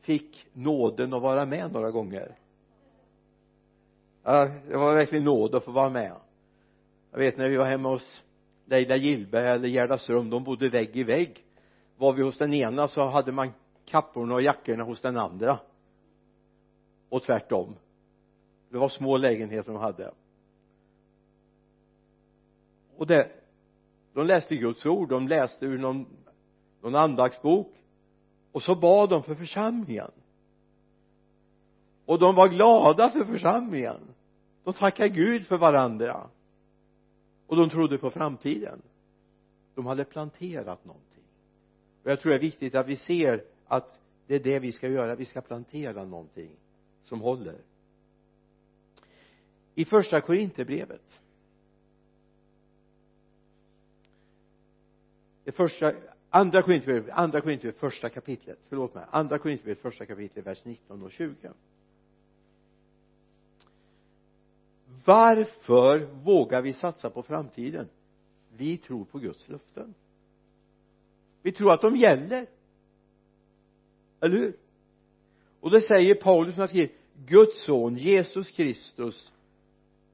[0.00, 2.38] fick nåden att vara med några gånger
[4.24, 6.12] ja, det var verkligen nåd att få vara med.
[7.10, 8.22] Jag vet när vi var hemma hos
[8.64, 11.44] Leila Gillberg eller Gerda Ström de bodde vägg i vägg.
[11.96, 13.52] Var vi hos den ena så hade man
[13.84, 15.58] kapporna och jackorna hos den andra.
[17.08, 17.76] Och tvärtom.
[18.68, 20.12] Det var små lägenheter de hade.
[22.96, 23.28] Och det
[24.12, 26.06] de läste Guds ord de läste ur någon
[26.80, 27.74] någon andaktsbok.
[28.52, 30.10] Och så bad de för församlingen
[32.06, 34.00] och de var glada för församlingen.
[34.64, 36.30] De tackade Gud för varandra.
[37.46, 38.82] Och de trodde på framtiden.
[39.74, 41.24] De hade planterat någonting.
[42.02, 44.88] Och jag tror det är viktigt att vi ser att det är det vi ska
[44.88, 45.14] göra.
[45.14, 46.50] Vi ska plantera någonting
[47.04, 47.58] som håller.
[49.74, 51.20] I första korinterbrevet
[55.44, 55.92] det första
[56.30, 58.58] andra korinterbrevet andra korinterbrevet första kapitlet.
[58.68, 59.04] Förlåt mig.
[59.10, 61.52] Andra korinterbrevet första kapitlet vers 19 och 20
[65.04, 67.88] varför vågar vi satsa på framtiden?
[68.56, 69.94] Vi tror på Guds löften.
[71.42, 72.46] Vi tror att de gäller.
[74.20, 74.56] Eller hur?
[75.60, 76.90] Och det säger Paulus när han skriver,
[77.26, 79.32] Guds son Jesus Kristus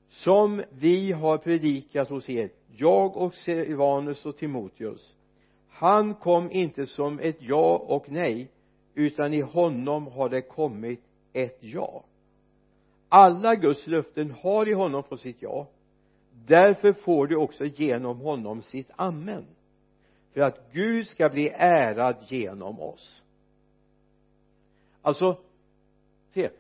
[0.08, 5.16] som vi har predikat hos er jag och Silvanus och Timoteus
[5.80, 8.50] han kom inte som ett ja och nej
[8.94, 11.00] utan i honom har det kommit
[11.32, 12.04] ett ja
[13.10, 15.66] alla Guds löften har i honom fått sitt ja.
[16.46, 19.44] Därför får du också genom honom sitt amen.
[20.32, 23.22] För att Gud ska bli ärad genom oss.
[25.02, 25.36] Alltså
[26.34, 26.50] se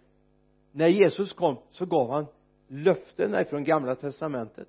[0.72, 2.26] när Jesus kom så gav han
[2.68, 4.68] löftena från gamla testamentet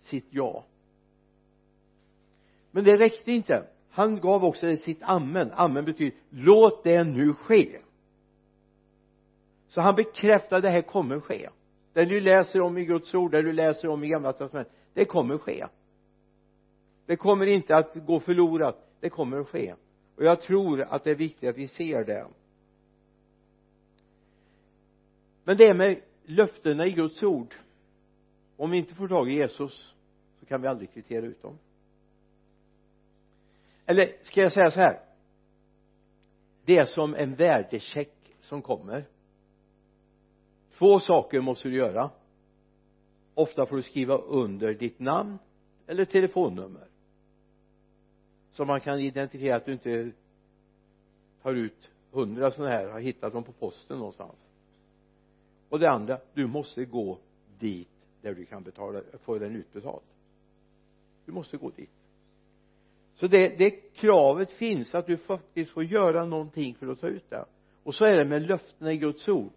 [0.00, 0.64] sitt ja.
[2.70, 3.66] Men det räckte inte.
[3.90, 5.50] Han gav också sitt amen.
[5.54, 7.78] Amen betyder låt det nu ske
[9.72, 11.48] så han bekräftade det här kommer ske.
[11.92, 15.04] Det du läser om i Guds ord det du läser om i gamla testamentet det
[15.04, 15.66] kommer ske.
[17.06, 18.88] Det kommer inte att gå förlorat.
[19.00, 19.74] Det kommer att ske.
[20.16, 22.26] Och jag tror att det är viktigt att vi ser det.
[25.44, 27.54] Men det är med löftena i Guds ord
[28.56, 29.94] om vi inte får tag i Jesus
[30.40, 31.58] så kan vi aldrig kvittera ut dem.
[33.86, 35.00] Eller ska jag säga så här?
[36.64, 39.04] Det är som en värdecheck som kommer
[40.82, 42.10] två saker måste du göra.
[43.34, 45.38] Ofta får du skriva under ditt namn
[45.86, 46.86] eller telefonnummer.
[48.52, 50.12] Så man kan identifiera att du inte
[51.42, 54.48] tar ut hundra sådana här har hittat dem på posten någonstans.
[55.68, 57.18] Och det andra du måste gå
[57.58, 57.88] dit
[58.22, 60.02] där du kan betala, få den utbetald.
[61.26, 61.90] Du måste gå dit.
[63.14, 67.30] Så det, det kravet finns att du faktiskt får göra någonting för att ta ut
[67.30, 67.44] det.
[67.82, 69.52] Och så är det med löftena i Guds ord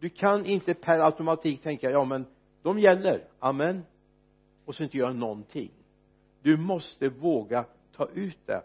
[0.00, 2.26] du kan inte per automatik tänka ja men
[2.62, 3.84] de gäller, amen.
[4.64, 5.70] Och så inte göra någonting.
[6.42, 8.62] Du måste våga ta ut det.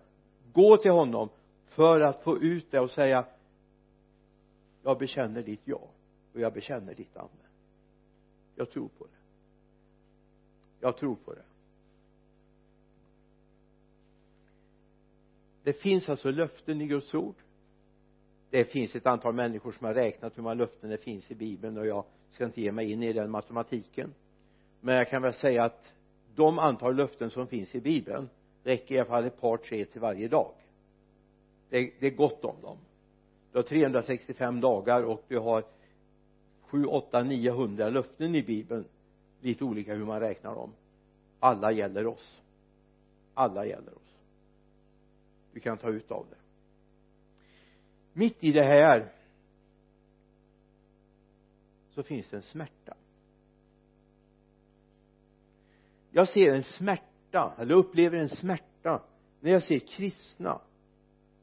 [0.53, 1.29] Gå till honom
[1.65, 3.25] för att få ut det och säga
[4.83, 5.89] jag bekänner ditt ja
[6.33, 7.29] och jag bekänner ditt amen.
[8.55, 9.11] Jag tror på det.
[10.79, 11.43] Jag tror på det.
[15.63, 17.35] Det finns alltså löften i Guds ord
[18.53, 21.77] det finns ett antal människor som har räknat hur många löften det finns i bibeln
[21.77, 24.13] och jag ska inte ge mig in i den matematiken.
[24.81, 25.93] Men jag kan väl säga att
[26.35, 28.29] de antal löften som finns i bibeln
[28.63, 30.51] räcker i alla fall ett par tre till varje dag.
[31.69, 32.77] Det är, det är gott om dem.
[33.51, 35.63] Du har 365 dagar och du har
[36.61, 38.85] 7, 8, 900 löften i bibeln.
[39.41, 40.71] Lite olika hur man räknar dem.
[41.39, 42.41] Alla gäller oss.
[43.33, 44.15] Alla gäller oss.
[45.53, 46.42] Du kan ta ut av det
[48.13, 49.11] mitt i det här
[51.89, 52.93] så finns det en smärta.
[56.11, 59.03] Jag ser en smärta eller upplever en smärta
[59.39, 60.61] när jag ser kristna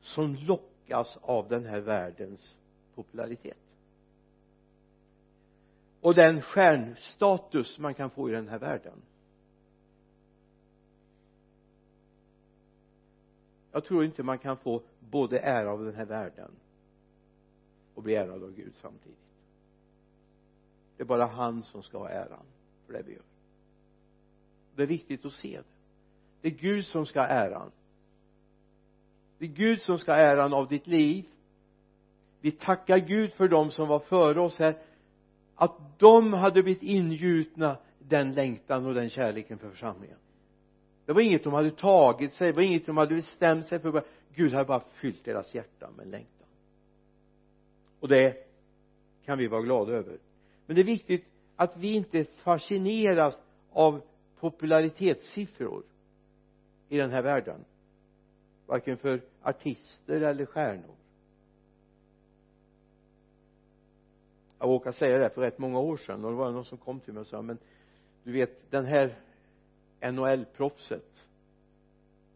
[0.01, 2.57] som lockas av den här världens
[2.95, 3.59] popularitet.
[6.01, 9.03] Och den stjärnstatus man kan få i den här världen.
[13.73, 16.51] Jag tror inte man kan få både ära av den här världen
[17.95, 19.19] och bli ärad av Gud samtidigt.
[20.97, 22.45] Det är bara han som ska ha äran
[22.87, 23.23] för det vi gör.
[24.77, 25.65] Det är viktigt att se det.
[26.41, 27.71] Det är Gud som ska ha äran.
[29.39, 31.25] Det är Gud som ska ha äran av ditt liv.
[32.41, 34.79] Vi tackar Gud för dem som var före oss här
[35.55, 40.17] att de hade blivit ingjutna den längtan och den kärleken för församlingen.
[41.07, 44.03] Det var inget de hade tagit sig det var inget de hade bestämt sig för.
[44.35, 46.49] Gud hade bara fyllt deras hjärta med längtan.
[48.01, 48.47] Och det
[49.25, 50.19] kan vi vara glada över.
[50.67, 51.25] Men det är viktigt
[51.57, 53.35] att vi inte fascineras
[53.71, 54.03] av
[54.39, 55.83] popularitetssiffror
[56.89, 57.65] i den här världen.
[58.67, 60.95] Varken för artister eller stjärnor.
[64.59, 67.01] Jag vågar säga det för rätt många år sedan och det var någon som kom
[67.01, 67.59] till mig och sa men
[68.25, 69.19] du vet den här
[70.01, 71.27] NHL-proffset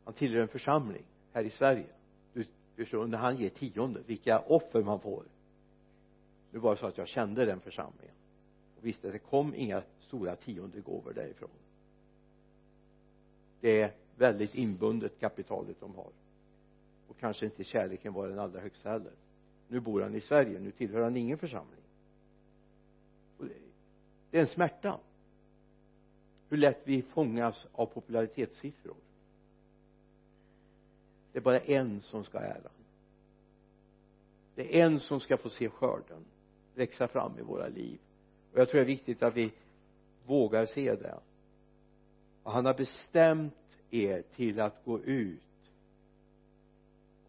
[0.05, 1.05] han tillhör en församling
[1.35, 1.87] här i Sverige.
[2.33, 2.45] Du
[2.77, 5.25] förstår när han ger tionde vilka offer man får.
[6.51, 8.15] Nu var det så att jag kände den församlingen.
[8.77, 11.51] Och visste att det kom inga stora tiondegåvor därifrån.
[13.61, 16.11] Det är väldigt inbundet kapitalet de har.
[17.09, 19.13] Och kanske inte kärleken var den allra högsta heller.
[19.69, 21.81] Nu bor han i Sverige nu tillhör han ingen församling.
[24.31, 25.01] Det är en smärta.
[26.49, 28.97] Hur lätt vi fångas av popularitetssiffror
[31.35, 32.73] det är bara en som ska ha äran
[34.55, 36.25] det är en som ska få se skörden
[36.75, 37.99] växa fram i våra liv.
[38.53, 39.53] Och jag tror det är viktigt att vi
[40.27, 41.19] vågar se det.
[42.43, 45.41] Och han har bestämt er till att gå ut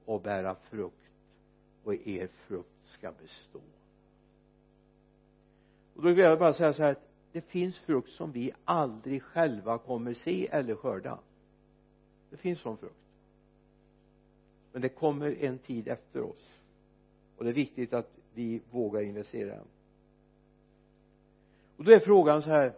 [0.06, 0.96] och bära frukt
[1.84, 3.62] och er frukt ska bestå.
[5.96, 9.24] Och då vill jag bara säga så här att det finns frukt som vi aldrig
[9.24, 11.20] själva kommer se eller skörda.
[12.30, 13.05] Det finns sån frukt
[14.76, 16.60] men det kommer en tid efter oss.
[17.38, 19.62] Och det är viktigt att vi vågar investera.
[21.78, 22.74] Och då är frågan så här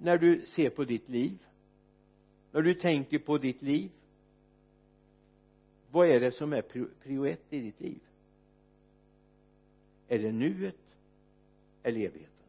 [0.00, 1.38] när du ser på ditt liv
[2.52, 3.90] när du tänker på ditt liv
[5.90, 6.62] vad är det som är
[7.02, 8.00] prio ett i ditt liv?
[10.08, 10.96] Är det nuet
[11.82, 12.46] eller evigheten?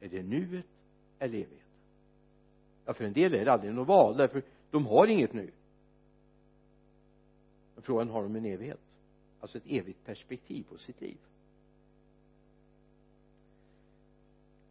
[0.00, 0.66] Är det nuet
[1.18, 1.58] eller evigheten?
[2.84, 5.50] Ja för en del är det aldrig något val därför de har inget nu
[7.76, 8.80] men frågan har de en evighet.
[9.40, 11.18] Alltså ett evigt perspektiv på sitt liv.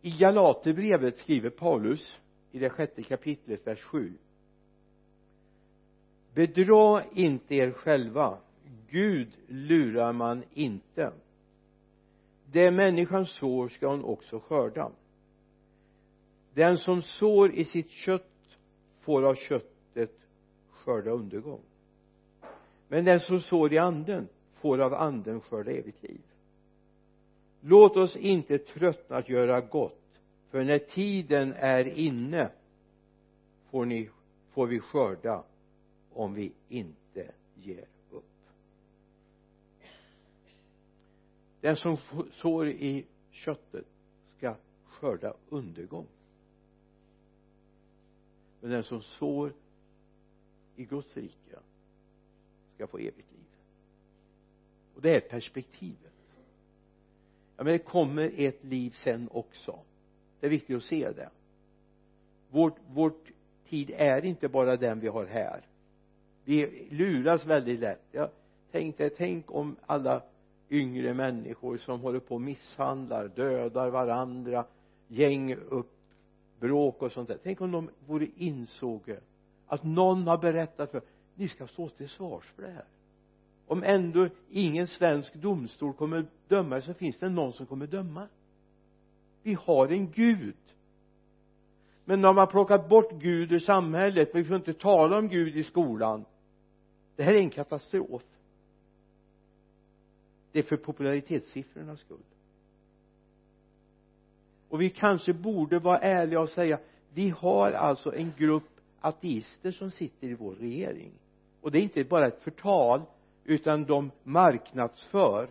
[0.02, 2.20] I Galaterbrevet skriver Paulus
[2.52, 4.18] i det sjätte kapitlet vers 7
[6.36, 8.38] bedra inte er själva.
[8.90, 11.12] Gud lurar man inte.
[12.52, 14.92] Det människan sår ska hon också skörda.
[16.54, 18.58] Den som sår i sitt kött
[19.00, 20.20] får av köttet
[20.70, 21.62] skörda undergång
[22.88, 26.22] men den som sår i anden får av anden skörda evigt liv.
[27.62, 32.50] Låt oss inte tröttna att göra gott för när tiden är inne
[33.70, 34.10] får ni
[34.52, 35.44] får vi skörda
[36.14, 38.24] om vi inte ger upp.
[41.62, 41.98] Den som
[42.32, 43.86] sår i köttet
[44.38, 44.56] ska
[44.86, 46.08] skörda undergång.
[48.62, 49.54] Men den som sår
[50.76, 51.60] i Guds rike
[52.76, 53.46] ska få evigt liv.
[54.96, 56.14] Och det är perspektivet.
[57.58, 59.80] Ja men det kommer ett liv sen också.
[60.40, 61.30] Det är viktigt att se det.
[62.50, 63.32] Vårt, vårt
[63.70, 65.62] tid är inte bara den vi har här.
[66.44, 68.08] Vi luras väldigt lätt.
[68.12, 68.30] Jag
[68.72, 70.22] tänkte tänk om alla
[70.70, 74.66] yngre människor som håller på och misshandlar dödar varandra
[75.08, 75.92] gäng upp
[76.60, 77.40] bråk och sånt där.
[77.44, 79.16] Tänk om de vore insåg
[79.68, 81.02] att någon har berättat för
[81.36, 82.86] ni ska stå till svars för det här.
[83.68, 88.28] Om ändå ingen svensk domstol kommer döma så finns det någon som kommer döma.
[89.44, 90.56] Vi har en Gud.
[92.06, 95.64] Men när man plockat bort Gud ur samhället vi får inte tala om Gud i
[95.64, 96.26] skolan.
[97.16, 98.24] Det här är en katastrof.
[100.52, 102.24] Det är för popularitetssiffrornas skull.
[104.70, 106.80] Och vi kanske borde vara ärliga och säga
[107.14, 111.12] vi har alltså en grupp ateister som sitter i vår regering
[111.66, 113.02] och det är inte bara ett förtal
[113.44, 115.50] utan de marknadsför.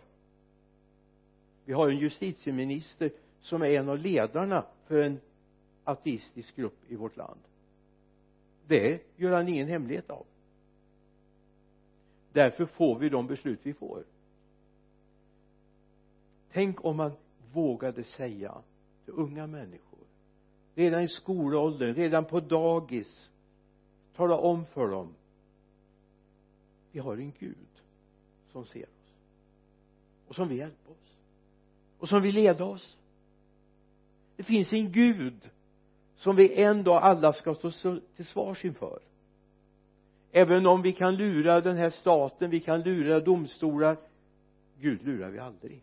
[1.65, 3.11] Vi har en justitieminister
[3.41, 5.21] som är en av ledarna för en
[5.85, 7.41] ateistisk grupp i vårt land.
[8.67, 10.27] Det gör han ingen hemlighet av.
[12.33, 14.05] Därför får vi de beslut vi får.
[16.53, 17.13] Tänk om man
[17.53, 18.55] vågade säga
[19.05, 19.99] till unga människor
[20.75, 23.31] redan i skolåldern, redan på dagis
[24.17, 25.15] tala om för dem
[26.95, 27.83] vi har en Gud
[28.53, 29.13] som ser oss.
[30.29, 31.17] Och som vill hjälpa oss.
[31.99, 32.97] Och som vill leda oss.
[34.37, 35.51] Det finns en Gud
[36.17, 37.71] som vi en dag alla ska stå
[38.17, 39.03] till svars inför.
[40.33, 43.97] Även om vi kan lura den här staten, vi kan lura domstolar.
[44.81, 45.83] Gud lurar vi aldrig.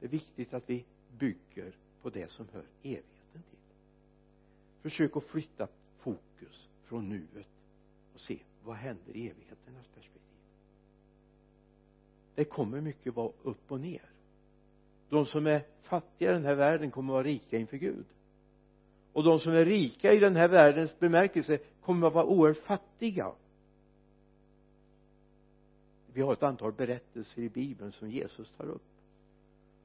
[0.00, 0.84] Det är viktigt att vi
[1.18, 1.72] bygger
[2.02, 3.58] på det som hör evigheten till.
[4.82, 5.68] Försök att flytta
[5.98, 7.46] fokus från nuet
[8.14, 10.22] och se vad händer i evigheternas perspektiv?
[12.34, 14.10] Det kommer mycket vara upp och ner.
[15.08, 18.06] De som är fattiga i den här världen kommer vara rika inför Gud.
[19.12, 23.32] Och de som är rika i den här världens bemärkelse kommer att vara oerhört fattiga.
[26.12, 28.82] Vi har ett antal berättelser i bibeln som Jesus tar upp.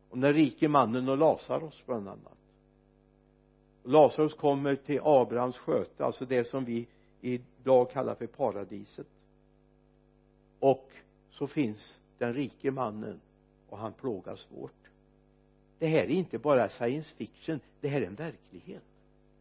[0.10, 2.38] Om den rike mannen och Lazarus bland annat.
[3.84, 6.88] Lazarus kommer till Abrahams sköte alltså det som vi
[7.34, 9.08] idag kallar för paradiset.
[10.60, 10.92] Och
[11.30, 13.22] så finns den rike mannen
[13.70, 14.72] och han plågas svårt.
[15.80, 18.84] Det här är inte bara science fiction det här är en verklighet.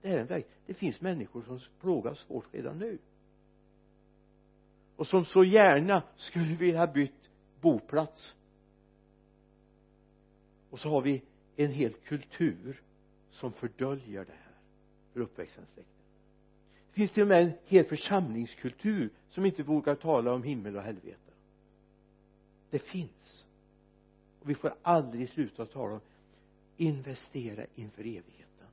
[0.03, 2.99] Det här är en verklighet det finns människor som plågas svårt redan nu.
[4.97, 7.31] Och som så gärna skulle vilja bytt
[7.61, 8.37] boplats.
[10.71, 11.23] Och så har vi
[11.57, 12.83] en hel kultur
[13.31, 14.55] som fördöljer det här
[15.13, 15.96] för uppväxande släkt
[16.97, 21.33] finns till och med en hel församlingskultur som inte vågar tala om himmel och helvete?
[22.71, 23.45] Det finns.
[24.41, 26.01] Och vi får aldrig sluta tala om
[26.77, 28.67] investera inför evigheten.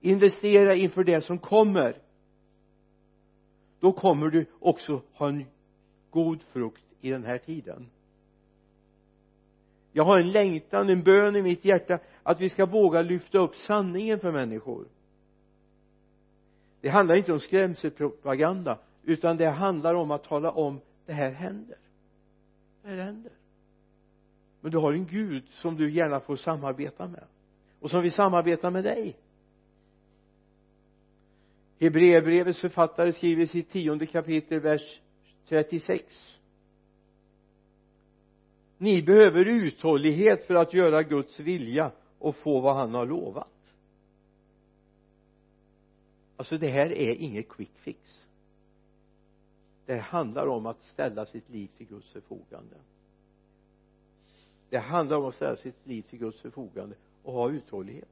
[0.00, 1.96] Investera inför det som kommer.
[3.80, 5.44] Då kommer du också ha en
[6.10, 7.90] god frukt i den här tiden.
[9.92, 13.56] Jag har en längtan, en bön i mitt hjärta att vi ska våga lyfta upp
[13.56, 14.86] sanningen för människor
[16.80, 21.78] det handlar inte om skrämselpropaganda utan det handlar om att tala om det här händer.
[22.82, 23.32] Det här händer.
[24.60, 27.24] Men du har en Gud som du gärna får samarbeta med
[27.80, 29.16] och som vill samarbeta med dig.
[31.78, 35.00] Hebreerbrevets författare skriver i sitt tionde kapitel vers
[35.48, 36.40] 36
[38.80, 43.48] ni behöver uthållighet för att göra Guds vilja och få vad han har lovat
[46.40, 48.26] alltså det här är inget quick fix.
[49.86, 52.76] Det handlar om att ställa sitt liv till Guds förfogande.
[54.70, 58.08] Det handlar om att ställa sitt liv till Guds förfogande och ha uthållighet.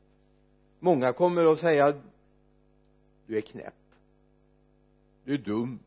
[0.78, 2.00] Många kommer att säga
[3.26, 3.74] du är knäpp.
[5.24, 5.78] Du är dum.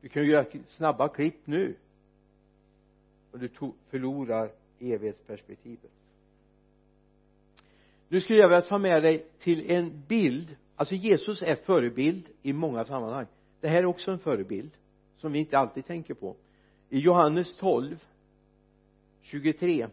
[0.00, 1.76] Du kan ju göra snabba klipp nu.
[3.30, 3.50] Och du
[3.88, 5.90] förlorar evighetsperspektivet.
[8.08, 12.52] Nu skulle jag vilja ta med dig till en bild alltså Jesus är förebild i
[12.52, 13.26] många sammanhang.
[13.60, 14.70] Det här är också en förebild
[15.16, 16.36] som vi inte alltid tänker på.
[16.88, 18.04] I Johannes 12
[19.20, 19.88] 23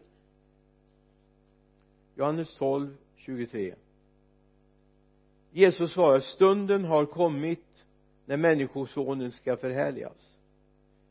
[2.15, 3.75] Johannes 12 23
[5.51, 7.85] Jesus svarar stunden har kommit
[8.25, 10.37] när människosonen ska förhärligas.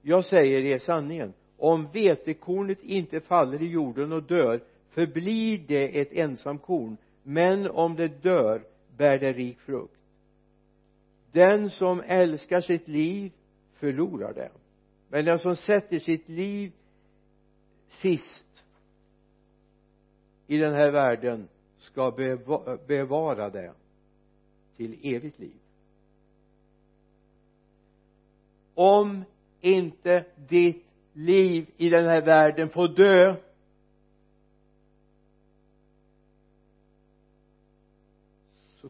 [0.02, 6.12] Jag säger er sanningen om vetekornet inte faller i jorden och dör förblir det ett
[6.12, 6.96] ensamt korn.
[7.22, 8.62] Men om det dör
[8.96, 10.00] bär det rik frukt.
[11.32, 13.32] Den som älskar sitt liv
[13.72, 14.50] förlorar det.
[15.08, 16.72] Men den som sätter sitt liv
[17.88, 18.64] sist
[20.46, 22.10] i den här världen ska
[22.86, 23.72] bevara det
[24.76, 25.60] till evigt liv.
[28.74, 29.24] Om
[29.60, 33.36] inte ditt liv i den här världen får dö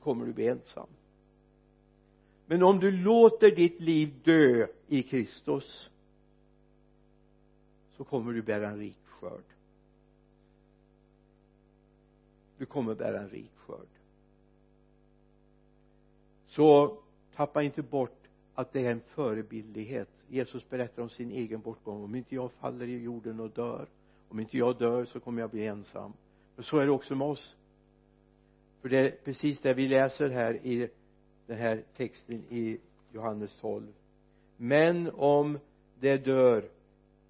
[0.06, 0.88] kommer du bli ensam.
[2.46, 5.90] Men om du låter ditt liv dö i Kristus
[7.96, 9.44] så kommer du bära en rik skörd.
[12.58, 13.88] Du kommer bära en rik skörd.
[16.46, 16.98] Så
[17.34, 22.04] tappa inte bort att det är en förebildlighet Jesus berättar om sin egen bortgång.
[22.04, 23.86] Om inte jag faller i jorden och dör
[24.28, 26.12] om inte jag dör så kommer jag bli ensam.
[26.54, 27.56] Men så är det också med oss
[28.80, 30.88] för det är precis det vi läser här i
[31.46, 32.78] den här texten i
[33.12, 33.92] Johannes 12
[34.56, 35.58] men om
[36.00, 36.64] det dör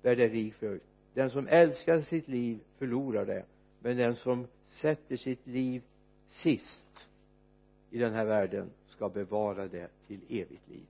[0.03, 3.45] bär det rik frukt den som älskar sitt liv förlorar det
[3.81, 5.83] men den som sätter sitt liv
[6.29, 7.07] sist
[7.91, 10.87] i den här världen ska bevara det till evigt liv.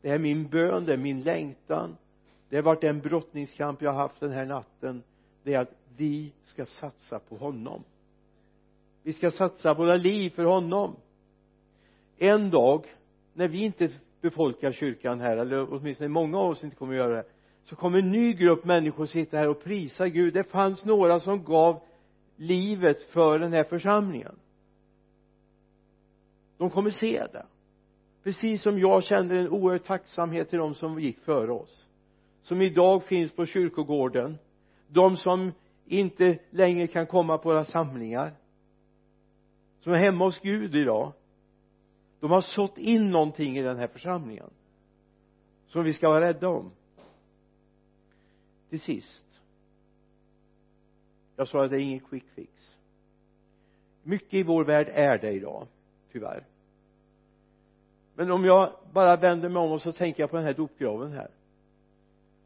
[0.00, 1.96] Det är min bön, det är min längtan.
[2.48, 5.02] Det har varit den brottningskamp jag har haft den här natten.
[5.42, 7.84] Det är att vi ska satsa på honom
[9.02, 10.96] vi ska satsa våra liv för honom.
[12.18, 12.86] En dag
[13.32, 13.90] när vi inte
[14.20, 17.24] befolkar kyrkan här eller åtminstone många av oss inte kommer att göra det
[17.64, 20.34] så kommer en ny grupp människor sitta här och prisa Gud.
[20.34, 21.80] Det fanns några som gav
[22.36, 24.34] livet för den här församlingen.
[26.58, 27.46] De kommer se det.
[28.22, 31.86] Precis som jag känner en oerhörd tacksamhet till de som gick före oss
[32.42, 34.38] som idag finns på kyrkogården.
[34.88, 35.52] De som
[35.86, 38.34] inte längre kan komma på våra samlingar
[39.82, 41.12] som är hemma hos Gud idag
[42.22, 44.50] de har sått in någonting i den här församlingen
[45.66, 46.70] som vi ska vara rädda om.
[48.70, 49.24] Till sist
[51.36, 52.76] jag sa att det är ingen quick fix.
[54.02, 55.66] Mycket i vår värld är det idag
[56.12, 56.46] tyvärr.
[58.14, 61.12] Men om jag bara vänder mig om och så tänker jag på den här dopgraven
[61.12, 61.30] här.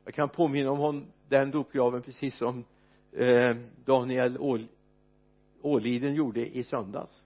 [0.04, 2.64] Jag kan påminna om den dopgraven precis som
[3.12, 4.66] eh, Daniel Ål,
[5.62, 7.22] Åliden gjorde i söndags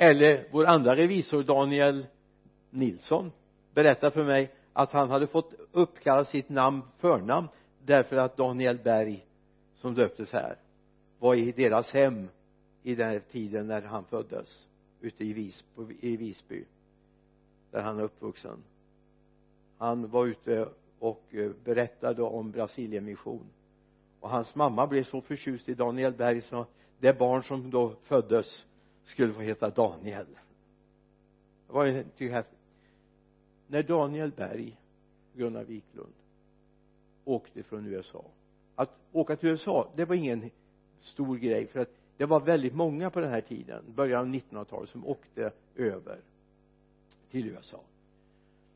[0.00, 2.06] eller vår andra revisor Daniel
[2.70, 3.32] Nilsson
[3.74, 7.48] berättade för mig att han hade fått uppkalla sitt namn förnamn
[7.84, 9.26] därför att Daniel Berg
[9.74, 10.56] som döptes här
[11.18, 12.28] var i deras hem
[12.82, 14.66] i den här tiden när han föddes
[15.00, 16.64] ute i Visby, i Visby
[17.70, 18.64] där han är uppvuxen
[19.78, 20.68] han var ute
[20.98, 23.46] och eh, berättade om Brasilienmission.
[24.20, 26.66] och hans mamma blev så förtjust i Daniel Berg så
[26.98, 28.66] det barn som då föddes
[29.08, 30.26] skulle få heta Daniel.
[31.66, 32.58] Det var ju häftigt.
[33.66, 34.76] När Daniel Berg
[35.34, 36.12] Gunnar Wiklund
[37.24, 38.24] åkte från USA
[38.74, 40.50] att åka till USA det var ingen
[41.00, 44.90] stor grej för att det var väldigt många på den här tiden början av 1900-talet
[44.90, 46.20] som åkte över
[47.30, 47.80] till USA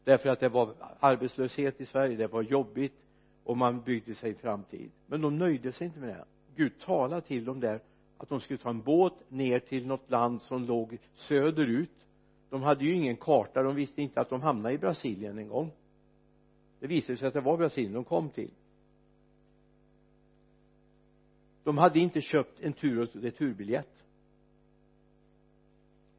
[0.04, 3.02] därför att det var arbetslöshet i Sverige det var jobbigt
[3.44, 4.90] och man byggde sig en framtid.
[5.06, 6.24] Men de nöjde sig inte med det.
[6.56, 7.80] Gud talade till dem där
[8.22, 12.06] att de skulle ta en båt ner till något land som låg söderut.
[12.50, 15.70] De hade ju ingen karta de visste inte att de hamnade i Brasilien en gång.
[16.80, 18.50] Det visade sig att det var Brasilien de kom till.
[21.64, 24.04] De hade inte köpt en tur och returbiljett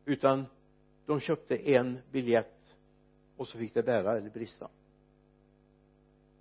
[0.05, 0.45] utan
[1.05, 2.75] de köpte en biljett
[3.37, 4.69] och så fick det bära eller brista.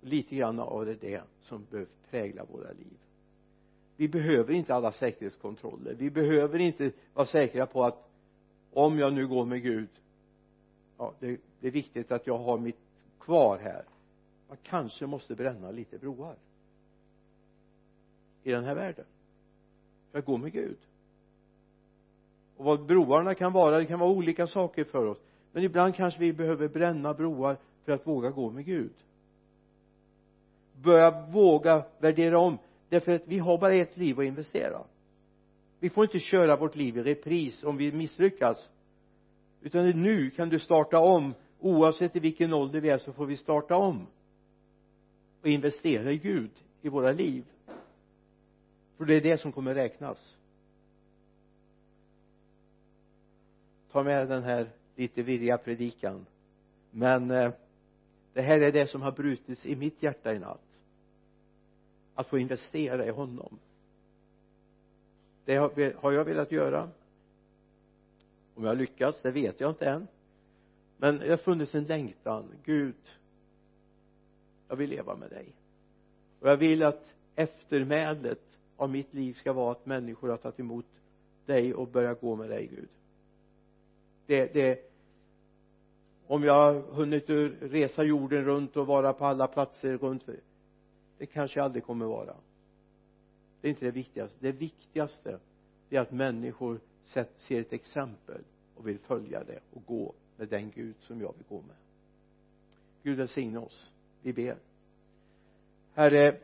[0.01, 2.97] Lite grann av det det som behöver prägla våra liv
[4.03, 5.93] vi behöver inte alla säkerhetskontroller.
[5.93, 8.09] Vi behöver inte vara säkra på att
[8.73, 9.89] om jag nu går med Gud
[10.97, 12.79] ja det, det är viktigt att jag har mitt
[13.19, 13.83] kvar här.
[14.47, 16.35] Man kanske måste bränna lite broar
[18.43, 19.05] i den här världen
[20.11, 20.77] för att gå med Gud.
[22.57, 25.21] Och vad broarna kan vara det kan vara olika saker för oss.
[25.51, 28.93] Men ibland kanske vi behöver bränna broar för att våga gå med Gud.
[30.81, 32.57] Börja våga värdera om
[32.93, 34.83] därför att vi har bara ett liv att investera.
[35.79, 38.69] Vi får inte köra vårt liv i repris om vi misslyckas.
[39.61, 41.33] Utan nu kan du starta om.
[41.59, 44.07] Oavsett i vilken ålder vi är så får vi starta om.
[45.41, 47.45] Och investera i Gud i våra liv.
[48.97, 50.37] För det är det som kommer räknas.
[53.91, 56.25] Ta med den här lite virriga predikan.
[56.91, 57.51] Men eh,
[58.33, 60.72] det här är det som har brutits i mitt hjärta i natt
[62.15, 63.59] att få investera i honom.
[65.45, 65.55] Det
[65.95, 66.89] har jag velat göra.
[68.55, 70.07] Om jag har lyckats det vet jag inte än.
[70.97, 72.45] Men det har funnits en längtan.
[72.63, 72.95] Gud
[74.67, 75.45] jag vill leva med dig.
[76.39, 78.41] Och jag vill att eftermälet
[78.77, 80.85] av mitt liv ska vara att människor har tagit emot
[81.45, 82.89] dig och börjat gå med dig Gud.
[84.25, 84.91] Det, det
[86.27, 87.25] om jag har hunnit
[87.59, 90.27] resa jorden runt och vara på alla platser runt
[91.23, 92.35] det kanske jag aldrig kommer vara.
[93.61, 94.37] Det är inte det viktigaste.
[94.39, 95.39] Det viktigaste
[95.89, 96.79] är att människor
[97.37, 98.41] ser ett exempel
[98.75, 101.75] och vill följa det och gå med den Gud som jag vill gå med.
[103.03, 103.93] Gud välsigne oss.
[104.21, 104.57] Vi ber.
[105.93, 106.39] Herre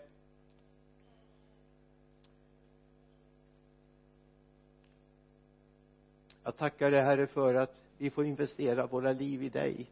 [6.43, 9.89] jag tackar dig herre för att vi får investera våra liv i dig.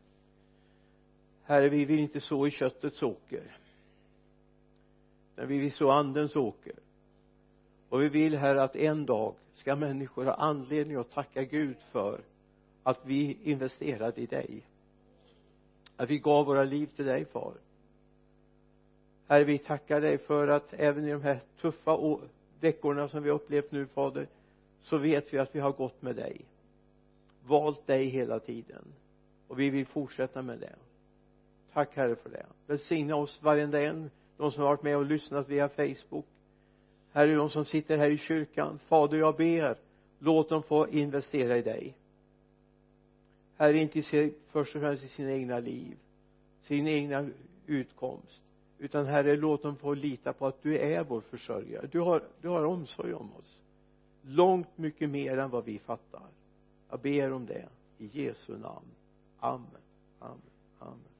[1.43, 3.57] Herre vi vill inte så i köttets åker
[5.37, 6.73] men vi vill så andens åker.
[7.89, 12.21] Och vi vill herre att en dag ska människor ha anledning att tacka Gud för
[12.83, 14.67] att vi investerade i dig.
[15.95, 17.53] Att vi gav våra liv till dig far.
[19.27, 21.97] Herre vi tackar dig för att även i de här tuffa
[22.59, 24.27] veckorna som vi har upplevt nu fader
[24.81, 26.41] så vet vi att vi har gått med dig.
[27.45, 28.93] Valt dig hela tiden.
[29.47, 30.75] Och vi vill fortsätta med det.
[31.73, 32.45] Tack herre för det.
[32.67, 36.25] Välsigna oss varenda en de som har varit med och lyssnat via facebook.
[37.11, 38.79] Herre de som sitter här i kyrkan.
[38.87, 39.77] Fader jag ber.
[40.19, 41.97] Låt dem få investera i dig.
[43.57, 45.97] Herre inte se först och främst i sina egna liv
[46.67, 47.29] sin egna
[47.65, 48.41] utkomst.
[48.79, 51.87] Utan herre låt dem få lita på att du är vår försörjare.
[51.91, 53.59] Du har, du har omsorg om oss.
[54.21, 56.27] Långt mycket mer än vad vi fattar.
[56.89, 57.67] Jag ber om det.
[57.97, 58.87] I Jesu namn.
[59.39, 59.81] Amen.
[60.19, 60.41] Amen.
[60.79, 61.16] Amen.